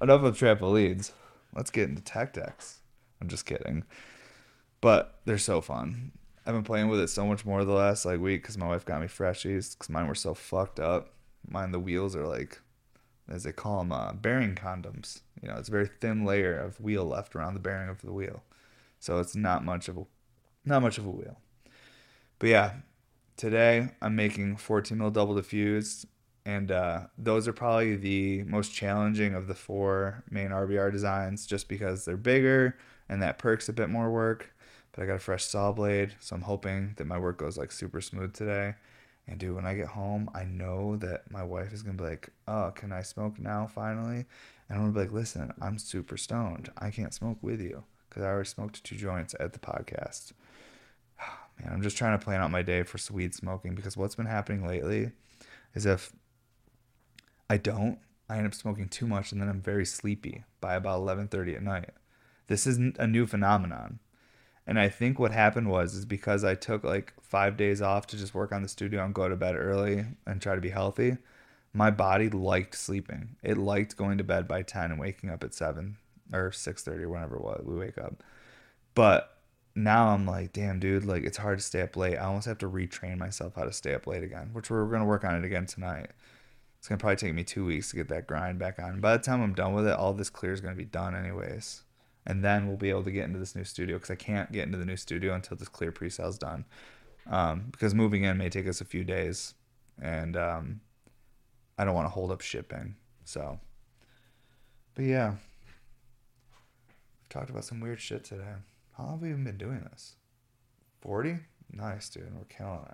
[0.00, 1.12] Enough of trampolines.
[1.54, 2.78] Let's get into tech decks.
[3.20, 3.84] I'm just kidding.
[4.80, 6.12] But they're so fun.
[6.46, 8.84] I've been playing with it so much more the last like week because my wife
[8.84, 11.10] got me freshies because mine were so fucked up.
[11.48, 12.60] Mine the wheels are like,
[13.28, 15.22] as they call them, uh, bearing condoms.
[15.40, 18.12] You know, it's a very thin layer of wheel left around the bearing of the
[18.12, 18.42] wheel,
[18.98, 20.04] so it's not much of a,
[20.66, 21.38] not much of a wheel.
[22.38, 22.72] But yeah,
[23.38, 26.06] today I'm making 14 mil double diffused,
[26.44, 31.68] and uh, those are probably the most challenging of the four main RBR designs, just
[31.68, 32.76] because they're bigger
[33.08, 34.53] and that perks a bit more work
[34.94, 37.72] but I got a fresh saw blade, so I'm hoping that my work goes like
[37.72, 38.74] super smooth today.
[39.26, 42.28] And dude, when I get home, I know that my wife is gonna be like,
[42.46, 43.66] "Oh, can I smoke now?
[43.66, 44.26] Finally?"
[44.68, 46.70] And I'm gonna be like, "Listen, I'm super stoned.
[46.78, 50.32] I can't smoke with you because I already smoked two joints at the podcast."
[51.58, 54.26] Man, I'm just trying to plan out my day for weed smoking because what's been
[54.26, 55.10] happening lately
[55.74, 56.12] is if
[57.50, 61.00] I don't, I end up smoking too much and then I'm very sleepy by about
[61.00, 61.90] 11:30 at night.
[62.46, 63.98] This isn't a new phenomenon.
[64.66, 68.16] And I think what happened was is because I took like five days off to
[68.16, 71.18] just work on the studio and go to bed early and try to be healthy.
[71.72, 73.36] My body liked sleeping.
[73.42, 75.96] It liked going to bed by ten and waking up at seven
[76.32, 78.22] or six thirty, whenever it was we wake up.
[78.94, 79.36] But
[79.74, 82.16] now I'm like, damn, dude, like it's hard to stay up late.
[82.16, 85.04] I almost have to retrain myself how to stay up late again, which we're gonna
[85.04, 86.10] work on it again tonight.
[86.78, 89.00] It's gonna probably take me two weeks to get that grind back on.
[89.00, 91.82] By the time I'm done with it, all this clear is gonna be done anyways,
[92.26, 94.64] and then we'll be able to get into this new studio because I can't get
[94.64, 96.64] into the new studio until this clear pre-sale is done.
[97.26, 99.54] Um, because moving in may take us a few days,
[100.00, 100.80] and um,
[101.78, 102.96] I don't want to hold up shipping.
[103.24, 103.58] So,
[104.94, 105.34] but yeah,
[107.30, 108.54] talked about some weird shit today.
[108.96, 110.16] How long have we even been doing this?
[111.00, 111.38] 40?
[111.72, 112.32] Nice, dude.
[112.34, 112.86] We're killing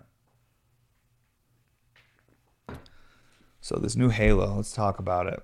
[2.69, 2.77] it.
[3.61, 5.41] So, this new Halo, let's talk about it.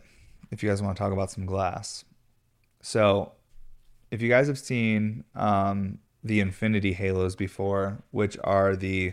[0.51, 2.05] If you guys want to talk about some glass.
[2.81, 3.33] So,
[4.17, 9.13] if you guys have seen um, the Infinity Halos before, which are the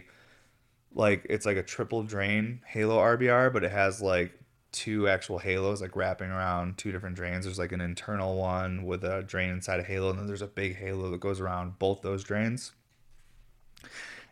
[0.96, 4.32] like it's like a triple drain Halo RBR, but it has like
[4.72, 7.44] two actual halos like wrapping around two different drains.
[7.44, 10.48] There's like an internal one with a drain inside a halo, and then there's a
[10.48, 12.72] big halo that goes around both those drains.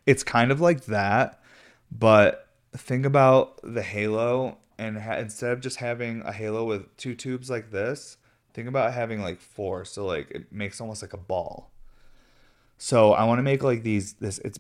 [0.06, 1.42] It's kind of like that,
[1.92, 2.48] but
[2.78, 7.50] think about the halo and ha- instead of just having a halo with two tubes
[7.50, 8.16] like this,
[8.54, 9.86] think about having like four.
[9.86, 11.72] So like it makes almost like a ball.
[12.78, 14.60] So I want to make like these this it's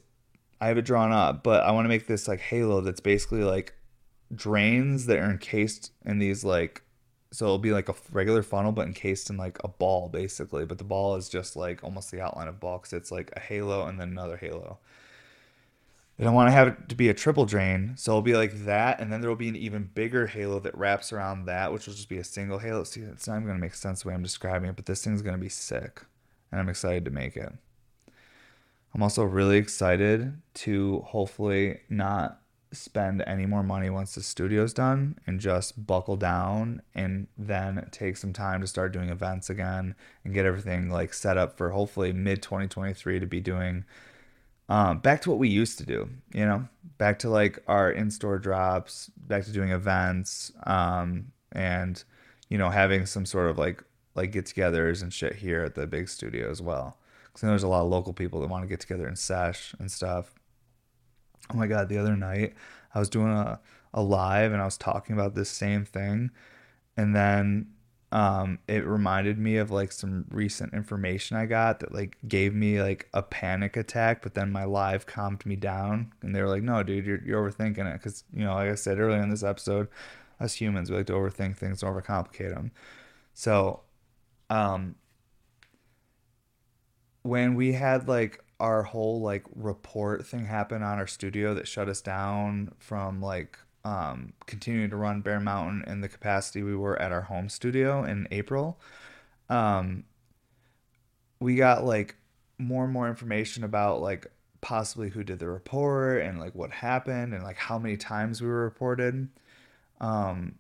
[0.59, 3.43] I have it drawn up, but I want to make this like halo that's basically
[3.43, 3.73] like
[4.35, 6.83] drains that are encased in these like
[7.33, 10.77] so it'll be like a regular funnel but encased in like a ball basically but
[10.77, 13.85] the ball is just like almost the outline of ball because it's like a halo
[13.87, 14.77] and then another halo
[16.21, 18.63] and i want to have it to be a triple drain so it'll be like
[18.63, 21.85] that and then there will be an even bigger halo that wraps around that which
[21.85, 22.83] will just be a single halo.
[22.85, 25.03] See it's not even going to make sense the way i'm describing it but this
[25.03, 26.03] thing's going to be sick
[26.51, 27.51] and i'm excited to make it.
[28.93, 32.39] I'm also really excited to hopefully not
[32.73, 38.15] spend any more money once the studio's done and just buckle down and then take
[38.15, 39.93] some time to start doing events again
[40.23, 43.83] and get everything like set up for hopefully mid 2023 to be doing
[44.71, 46.67] um, back to what we used to do you know
[46.97, 52.03] back to like our in-store drops back to doing events um, and
[52.49, 53.83] you know having some sort of like
[54.15, 56.97] like get-togethers and shit here at the big studio as well.
[57.25, 59.89] Because there's a lot of local people that want to get together and sesh and
[59.89, 60.33] stuff.
[61.49, 62.53] Oh my god the other night
[62.93, 63.59] i was doing a,
[63.93, 66.31] a live and i was talking about this same thing
[66.95, 67.67] and then
[68.11, 72.81] um, it reminded me of like some recent information i got that like gave me
[72.81, 76.11] like a panic attack but then my live calmed me down.
[76.21, 77.93] And they were like no dude you're, you're overthinking it.
[77.93, 79.87] Because you know like i said earlier in this episode
[80.39, 82.71] us humans we like to overthink things and overcomplicate them
[83.33, 83.81] so
[84.49, 84.95] um
[87.21, 91.87] when we had like our whole like report thing happen on our studio that shut
[91.87, 97.01] us down from like um, continuing to run Bear Mountain in the capacity we were
[97.01, 98.79] at our home studio in April.
[99.49, 100.03] Um,
[101.39, 102.15] we got like
[102.57, 104.27] more and more information about like
[104.61, 108.47] possibly who did the report and like what happened and like how many times we
[108.47, 109.27] were reported.
[109.99, 110.55] Um,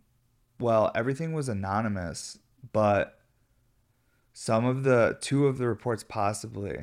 [0.59, 2.39] well, everything was anonymous,
[2.73, 3.19] but
[4.33, 6.79] some of the two of the reports possibly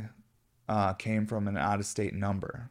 [0.68, 2.70] uh, came from an out of state number.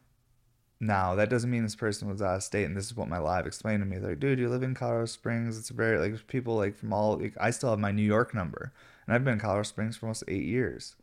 [0.80, 3.18] Now, that doesn't mean this person was out of state, and this is what my
[3.18, 3.98] live explained to me.
[3.98, 5.58] They're like, dude, you live in Colorado Springs.
[5.58, 8.72] It's very, like, people, like, from all, like, I still have my New York number,
[9.04, 10.94] and I've been in Colorado Springs for almost eight years.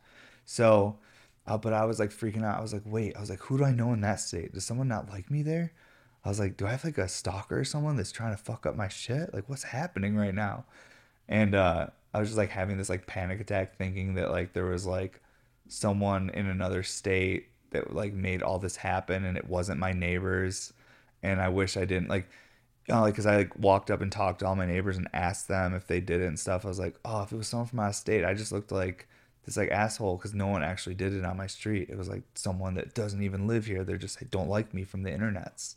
[0.46, 0.96] So,
[1.46, 2.58] uh, but I was, like, freaking out.
[2.58, 4.54] I was like, wait, I was like, who do I know in that state?
[4.54, 5.72] Does someone not like me there?
[6.24, 8.64] I was like, do I have, like, a stalker or someone that's trying to fuck
[8.64, 9.34] up my shit?
[9.34, 10.64] Like, what's happening right now?
[11.28, 14.64] And, uh, I was just, like, having this, like, panic attack thinking that, like, there
[14.64, 15.20] was, like,
[15.68, 20.72] someone in another state that like made all this happen and it wasn't my neighbors.
[21.22, 22.28] And i wish i didn't like
[22.88, 25.08] you know, like because i like walked up and talked to all my neighbors and
[25.12, 26.64] asked them if they did it and stuff.
[26.64, 29.08] I was like oh if it was someone from of state i just looked like
[29.46, 31.88] this like asshole because no one actually did it on my street.
[31.88, 33.84] It was like someone that doesn't even live here.
[33.84, 35.76] They're just they don't like me from the internets.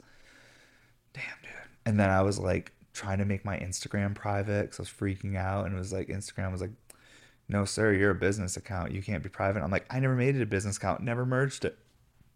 [1.13, 1.51] Damn dude.
[1.85, 5.37] And then i was like trying to make my instagram private because i was freaking
[5.37, 5.65] out.
[5.65, 6.71] And it was like instagram was like
[7.49, 8.91] no sir you're a business account.
[8.91, 9.61] You can't be private.
[9.61, 11.01] I'm like i never made it a business account.
[11.01, 11.77] Never merged it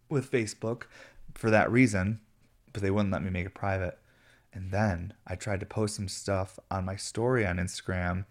[0.09, 0.83] with facebook
[1.33, 2.19] for that reason
[2.73, 3.97] but they wouldn't let me make it private.
[4.51, 8.25] And then i tried to post some stuff on my story on instagram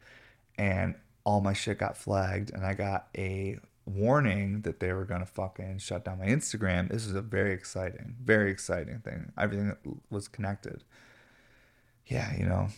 [0.58, 5.20] and all my shit got flagged and i got a warning that they were going
[5.20, 6.88] to fucking shut down my instagram.
[6.88, 9.32] This is a very exciting very exciting thing.
[9.38, 9.76] Everything
[10.10, 10.82] was connected.
[12.06, 12.68] Yeah you know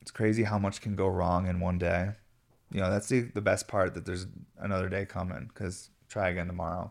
[0.00, 2.10] it's crazy how much can go wrong in one day
[2.72, 4.26] you know that's the, the best part that there's
[4.58, 6.90] another day coming because try again tomorrow.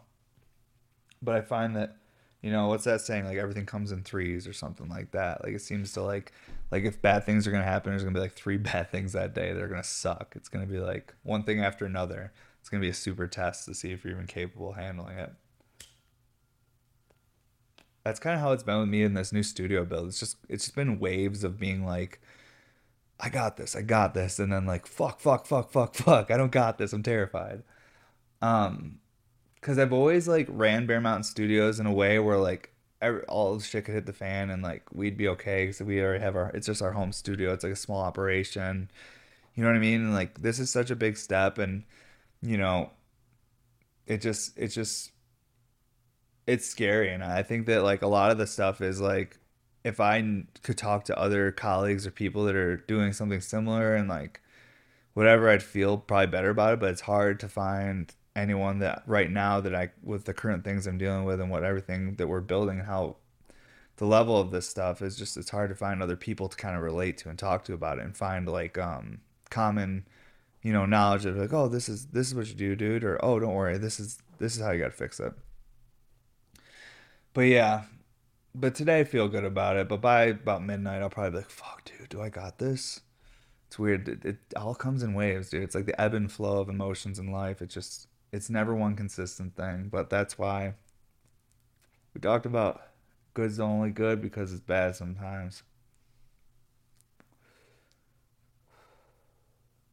[1.22, 1.98] But i find that
[2.42, 3.26] you know what's that saying?
[3.26, 5.44] Like everything comes in threes or something like that.
[5.44, 6.32] Like it seems to like
[6.72, 9.34] like if bad things are gonna happen there's gonna be like three bad things that
[9.34, 10.34] day that are gonna suck.
[10.36, 12.32] It's gonna be like one thing after another.
[12.60, 15.34] It's gonna be a super test to see if you're even capable of handling it.
[18.04, 20.08] That's kind of how it's been with me in this new studio build.
[20.08, 22.20] It's just it's just been waves of being like,
[23.22, 26.38] I got this, I got this, and then like fuck, fuck, fuck, fuck, fuck, I
[26.38, 26.92] don't got this.
[26.94, 27.64] I'm terrified.
[28.42, 29.00] Um,
[29.56, 33.60] because I've always like ran Bear Mountain Studios in a way where like every, all
[33.60, 36.50] shit could hit the fan and like we'd be okay because we already have our
[36.54, 37.54] it's just our home studio.
[37.54, 38.90] It's like a small operation.
[39.56, 40.02] You know what I mean?
[40.02, 41.84] And like this is such a big step, and
[42.42, 42.92] you know,
[44.08, 45.12] it just it just
[46.48, 49.38] it's scary, and I think that like a lot of the stuff is like
[49.84, 54.08] if I could talk to other colleagues or people that are doing something similar and
[54.08, 54.42] like
[55.14, 56.80] whatever, I'd feel probably better about it.
[56.80, 60.88] But it's hard to find anyone that right now that I with the current things
[60.88, 63.18] I'm dealing with and what everything that we're building and how
[63.98, 66.76] the level of this stuff is just it's hard to find other people to kind
[66.76, 69.20] of relate to and talk to about it and find like um
[69.50, 70.08] common
[70.64, 73.24] you know knowledge of like oh this is this is what you do dude or
[73.24, 75.34] oh don't worry this is this is how you got to fix it
[77.34, 77.84] but yeah
[78.54, 81.50] but today I feel good about it but by about midnight I'll probably be like
[81.50, 83.02] fuck dude do I got this
[83.68, 86.60] it's weird it, it all comes in waves dude it's like the ebb and flow
[86.60, 90.76] of emotions in life it just it's never one consistent thing, but that's why
[92.14, 92.82] we talked about
[93.34, 95.64] good's only good because it's bad sometimes.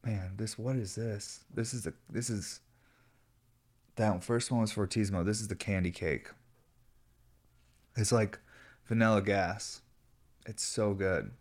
[0.05, 1.41] Man, this what is this?
[1.53, 2.61] This is a this is
[3.97, 5.25] that first one was Fortissimo.
[5.25, 6.29] This is the candy cake.
[7.97, 8.39] It's like
[8.89, 9.81] vanilla gas.
[10.47, 11.31] It's so good.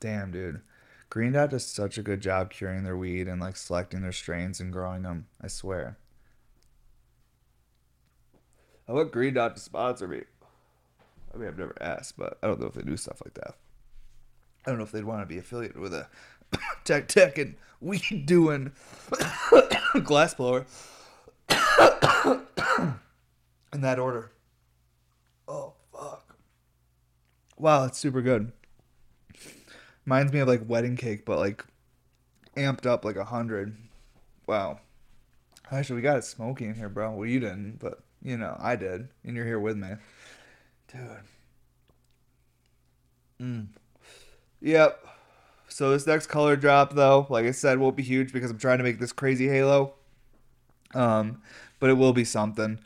[0.00, 0.62] Damn, dude.
[1.10, 4.60] Green Dot does such a good job curing their weed and like selecting their strains
[4.60, 5.26] and growing them.
[5.42, 5.98] I swear.
[8.88, 10.22] I want Green Dot to sponsor me.
[11.34, 13.56] I mean, I've never asked, but I don't know if they do stuff like that.
[14.64, 16.08] I don't know if they'd want to be affiliated with a
[16.84, 18.72] tech tech and weed doing
[20.02, 20.64] glass blower
[23.72, 24.32] in that order.
[25.46, 25.74] Oh!
[27.60, 28.52] Wow, it's super good.
[30.06, 31.62] Reminds me of like wedding cake, but like
[32.56, 33.76] amped up like a hundred.
[34.46, 34.80] Wow.
[35.70, 37.10] Actually, we got it smoky in here, bro.
[37.12, 39.90] Well, you didn't, but you know, I did, and you're here with me,
[40.90, 41.00] dude.
[43.42, 43.66] Mm.
[44.62, 45.06] Yep.
[45.68, 48.78] So this next color drop, though, like I said, won't be huge because I'm trying
[48.78, 49.94] to make this crazy halo.
[50.94, 51.42] Um,
[51.78, 52.80] but it will be something.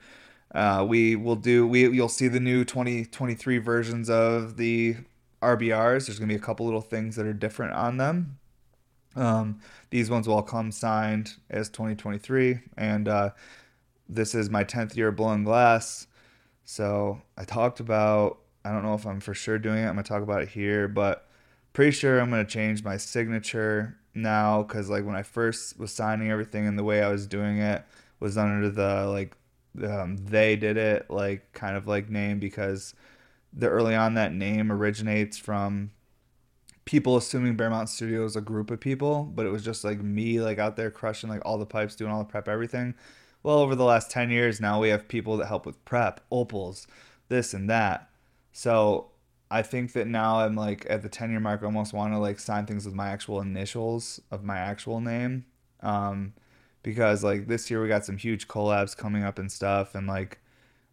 [0.55, 1.67] Uh, we will do.
[1.67, 4.97] We you'll see the new 2023 versions of the
[5.43, 6.07] RBRs.
[6.07, 8.39] There's to be a couple little things that are different on them.
[9.17, 13.31] Um, these ones will all come signed as 2023, and uh,
[14.09, 16.07] this is my 10th year blowing glass.
[16.65, 18.39] So I talked about.
[18.67, 19.87] I don't know if I'm for sure doing it.
[19.87, 21.29] I'm gonna talk about it here, but
[21.75, 26.31] pretty sure I'm gonna change my signature now because like when I first was signing
[26.31, 27.85] everything and the way I was doing it
[28.21, 29.37] was under the like
[29.83, 32.95] um, they did it like kind of like name because
[33.53, 35.91] the early on that name originates from
[36.85, 40.01] people assuming Bear Mountain Studio is a group of people, but it was just like
[40.01, 42.95] me like out there crushing like all the pipes, doing all the prep, everything.
[43.43, 46.87] Well, over the last 10 years now we have people that help with prep, opals,
[47.29, 48.11] this and that.
[48.53, 49.11] So
[49.51, 52.19] I think that now I'm like at the 10 year mark, I almost want to
[52.19, 55.47] like sign things with my actual initials of my actual name.
[55.81, 56.35] Um,
[56.85, 59.97] because like this year we got some huge collabs coming up and stuff.
[59.97, 60.39] And like,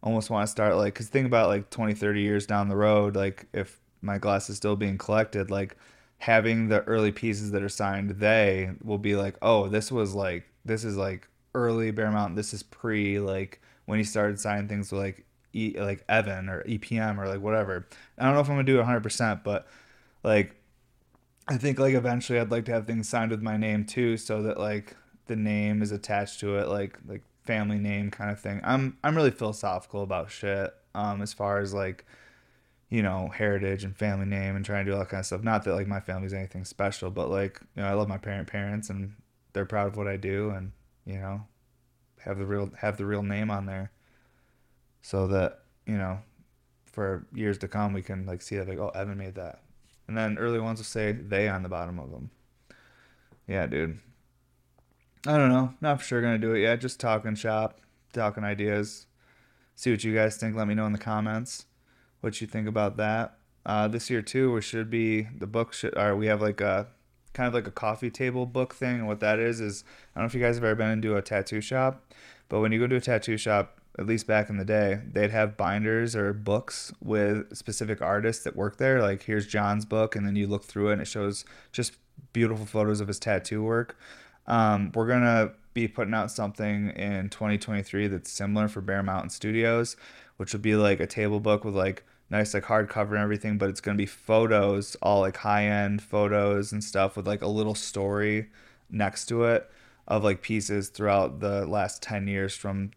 [0.02, 3.14] almost want to start like because think about like 20 30 years down the road
[3.14, 5.76] like if my glass is still being collected like
[6.18, 10.44] having the early pieces that are signed they will be like oh this was like
[10.64, 14.90] this is like early bear mountain this is pre like when he started signing things
[14.90, 17.86] with like e, like evan or epm or like whatever
[18.18, 19.68] i don't know if i'm gonna do it 100% but
[20.24, 20.56] like
[21.46, 24.42] i think like eventually i'd like to have things signed with my name too so
[24.42, 24.96] that like
[25.26, 28.60] the name is attached to it like like family name kind of thing.
[28.64, 30.72] I'm I'm really philosophical about shit.
[30.94, 32.04] Um, as far as like,
[32.90, 35.42] you know, heritage and family name and trying to do all that kind of stuff.
[35.42, 38.48] Not that like my family's anything special, but like, you know, I love my parent
[38.48, 39.14] parents and
[39.54, 40.72] they're proud of what I do and,
[41.06, 41.46] you know,
[42.20, 43.90] have the real have the real name on there.
[45.00, 46.18] So that, you know,
[46.84, 49.62] for years to come we can like see that like, oh Evan made that.
[50.06, 52.30] And then early ones will say they on the bottom of them.
[53.48, 53.98] Yeah, dude.
[55.26, 55.74] I don't know.
[55.80, 56.80] Not for sure gonna do it yet.
[56.80, 57.78] Just talking shop,
[58.12, 59.06] talking ideas.
[59.76, 60.56] See what you guys think.
[60.56, 61.66] Let me know in the comments
[62.20, 63.36] what you think about that.
[63.64, 65.96] Uh, this year too, we should be the book should.
[65.96, 66.88] Or we have like a
[67.34, 68.96] kind of like a coffee table book thing.
[68.96, 71.16] And what that is is I don't know if you guys have ever been into
[71.16, 72.12] a tattoo shop,
[72.48, 75.30] but when you go to a tattoo shop, at least back in the day, they'd
[75.30, 79.00] have binders or books with specific artists that work there.
[79.00, 81.92] Like here's John's book, and then you look through it and it shows just
[82.32, 83.96] beautiful photos of his tattoo work.
[84.46, 89.96] Um, we're gonna be putting out something in 2023 that's similar for Bear Mountain Studios,
[90.36, 93.70] which would be like a table book with like nice like hardcover and everything, but
[93.70, 97.74] it's gonna be photos, all like high end photos and stuff with like a little
[97.74, 98.48] story
[98.90, 99.70] next to it
[100.08, 102.90] of like pieces throughout the last 10 years from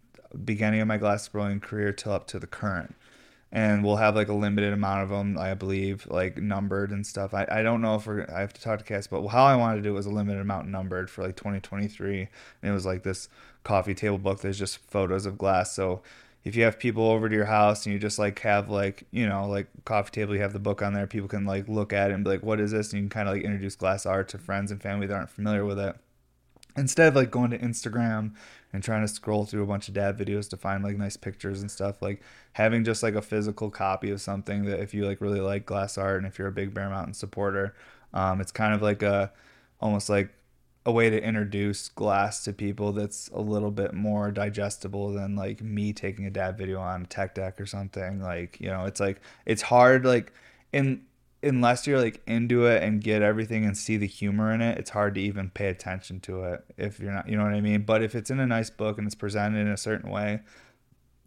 [0.43, 2.95] beginning of my glass blowing career till up to the current
[3.55, 7.33] and we'll have like a limited amount of them i believe like numbered and stuff.
[7.33, 9.55] I, I don't know if we're i have to talk to cass but how i
[9.55, 12.29] wanted to do it was a limited amount numbered for like 2023 and
[12.61, 13.29] it was like this
[13.65, 15.73] coffee table book there's just photos of glass.
[15.73, 16.01] So
[16.45, 19.27] if you have people over to your house and you just like have like you
[19.27, 22.11] know like coffee table you have the book on there people can like look at
[22.11, 22.93] it and be like what is this?
[22.93, 25.29] And you can kind of like introduce glass art to friends and family that aren't
[25.29, 25.97] familiar with it.
[26.77, 28.33] Instead of like going to Instagram
[28.76, 31.61] and trying to scroll through a bunch of dad videos to find like nice pictures
[31.61, 32.21] and stuff, like
[32.53, 35.97] having just like a physical copy of something that if you like really like glass
[35.97, 37.73] art and if you're a big Bear Mountain supporter,
[38.13, 39.32] um, it's kind of like a
[39.80, 40.30] almost like
[40.86, 45.61] a way to introduce glass to people that's a little bit more digestible than like
[45.61, 48.21] me taking a dad video on tech deck or something.
[48.21, 50.34] Like, you know, it's like it's hard like
[50.73, 51.03] in
[51.45, 54.89] unless you're like into it and get everything and see the humor in it, it's
[54.89, 57.83] hard to even pay attention to it if you're not, you know what I mean?
[57.83, 60.41] But if it's in a nice book and it's presented in a certain way,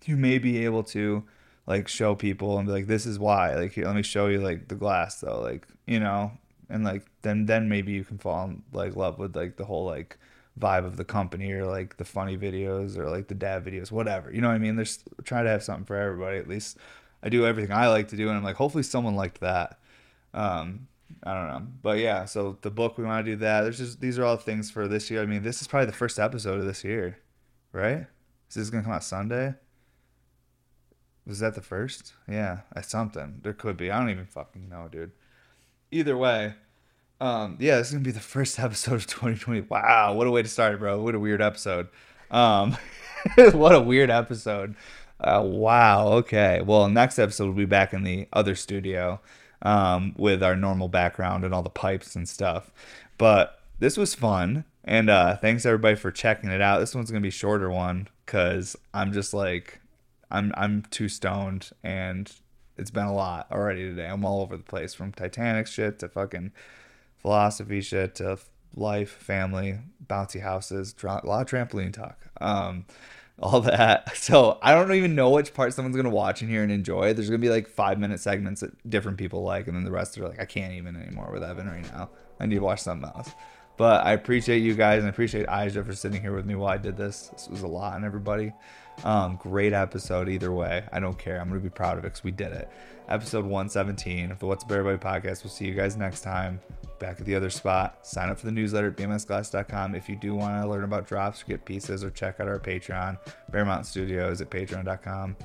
[0.04, 1.24] you may be able to
[1.66, 3.54] like show people and be like, this is why.
[3.54, 6.32] Like, here, let me show you like the glass though, like you know,
[6.68, 9.84] and like then then maybe you can fall in like love with like the whole
[9.84, 10.18] like
[10.58, 14.32] vibe of the company or like the funny videos or like the dad videos, whatever.
[14.32, 14.76] You know what I mean?
[14.76, 16.38] There's trying to have something for everybody.
[16.38, 16.78] At least
[17.22, 19.78] I do everything I like to do, and I'm like, hopefully someone liked that.
[20.34, 20.88] Um,
[21.24, 22.24] I don't know, but yeah.
[22.24, 23.62] So the book we want to do that.
[23.62, 25.22] There's just these are all things for this year.
[25.22, 27.18] I mean, this is probably the first episode of this year,
[27.72, 28.06] right?
[28.48, 29.54] Is this gonna come out Sunday?
[31.26, 32.14] Was that the first?
[32.28, 33.40] Yeah, something.
[33.42, 33.90] There could be.
[33.90, 35.12] I don't even fucking know, dude.
[35.90, 36.54] Either way,
[37.20, 39.62] um, yeah, this is gonna be the first episode of 2020.
[39.62, 41.02] Wow, what a way to start bro.
[41.02, 41.88] What a weird episode.
[42.30, 42.76] Um,
[43.36, 44.76] what a weird episode.
[45.20, 46.08] Uh, wow.
[46.08, 46.62] Okay.
[46.64, 49.20] Well, next episode we'll be back in the other studio
[49.62, 52.70] um, with our normal background and all the pipes and stuff.
[53.16, 54.64] But this was fun.
[54.84, 56.78] And uh, thanks everybody for checking it out.
[56.80, 59.80] This one's gonna be shorter one because I'm just like
[60.30, 62.32] I'm I'm too stoned and
[62.78, 64.06] it's been a lot already today.
[64.06, 66.52] I'm all over the place from Titanic shit to fucking
[67.18, 68.38] philosophy shit to
[68.74, 72.26] life, family, bouncy houses, a lot of trampoline talk.
[72.40, 72.86] Um,
[73.40, 74.12] all that.
[74.18, 77.14] So I don't even know which part someone's gonna watch in here and enjoy.
[77.14, 80.18] There's gonna be like five minute segments that different people like, and then the rest
[80.18, 82.10] are like, I can't even anymore with Evan right now.
[82.40, 83.30] I need to watch something else.
[83.78, 86.72] But I appreciate you guys and I appreciate Aja for sitting here with me while
[86.72, 87.28] I did this.
[87.28, 88.52] This was a lot on everybody.
[89.04, 90.84] Um, great episode either way.
[90.92, 91.40] I don't care.
[91.40, 92.68] I'm gonna be proud of it because we did it.
[93.08, 95.44] Episode 117 of the What's Up Everybody podcast.
[95.44, 96.60] We'll see you guys next time
[96.98, 98.06] back at the other spot.
[98.06, 101.42] Sign up for the newsletter at bmsglass.com if you do want to learn about drops
[101.42, 103.18] or get pieces or check out our Patreon,
[103.50, 105.36] Bear Mountain Studios at patreon.com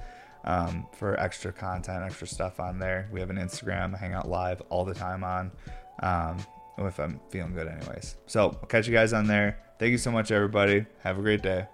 [0.46, 3.08] um, for extra content, extra stuff on there.
[3.12, 5.52] We have an Instagram, hang out live all the time on
[6.02, 6.38] um,
[6.80, 8.18] if I'm feeling good, anyways.
[8.26, 9.60] So I'll catch you guys on there.
[9.80, 10.86] Thank you so much, everybody.
[11.04, 11.68] Have a great day.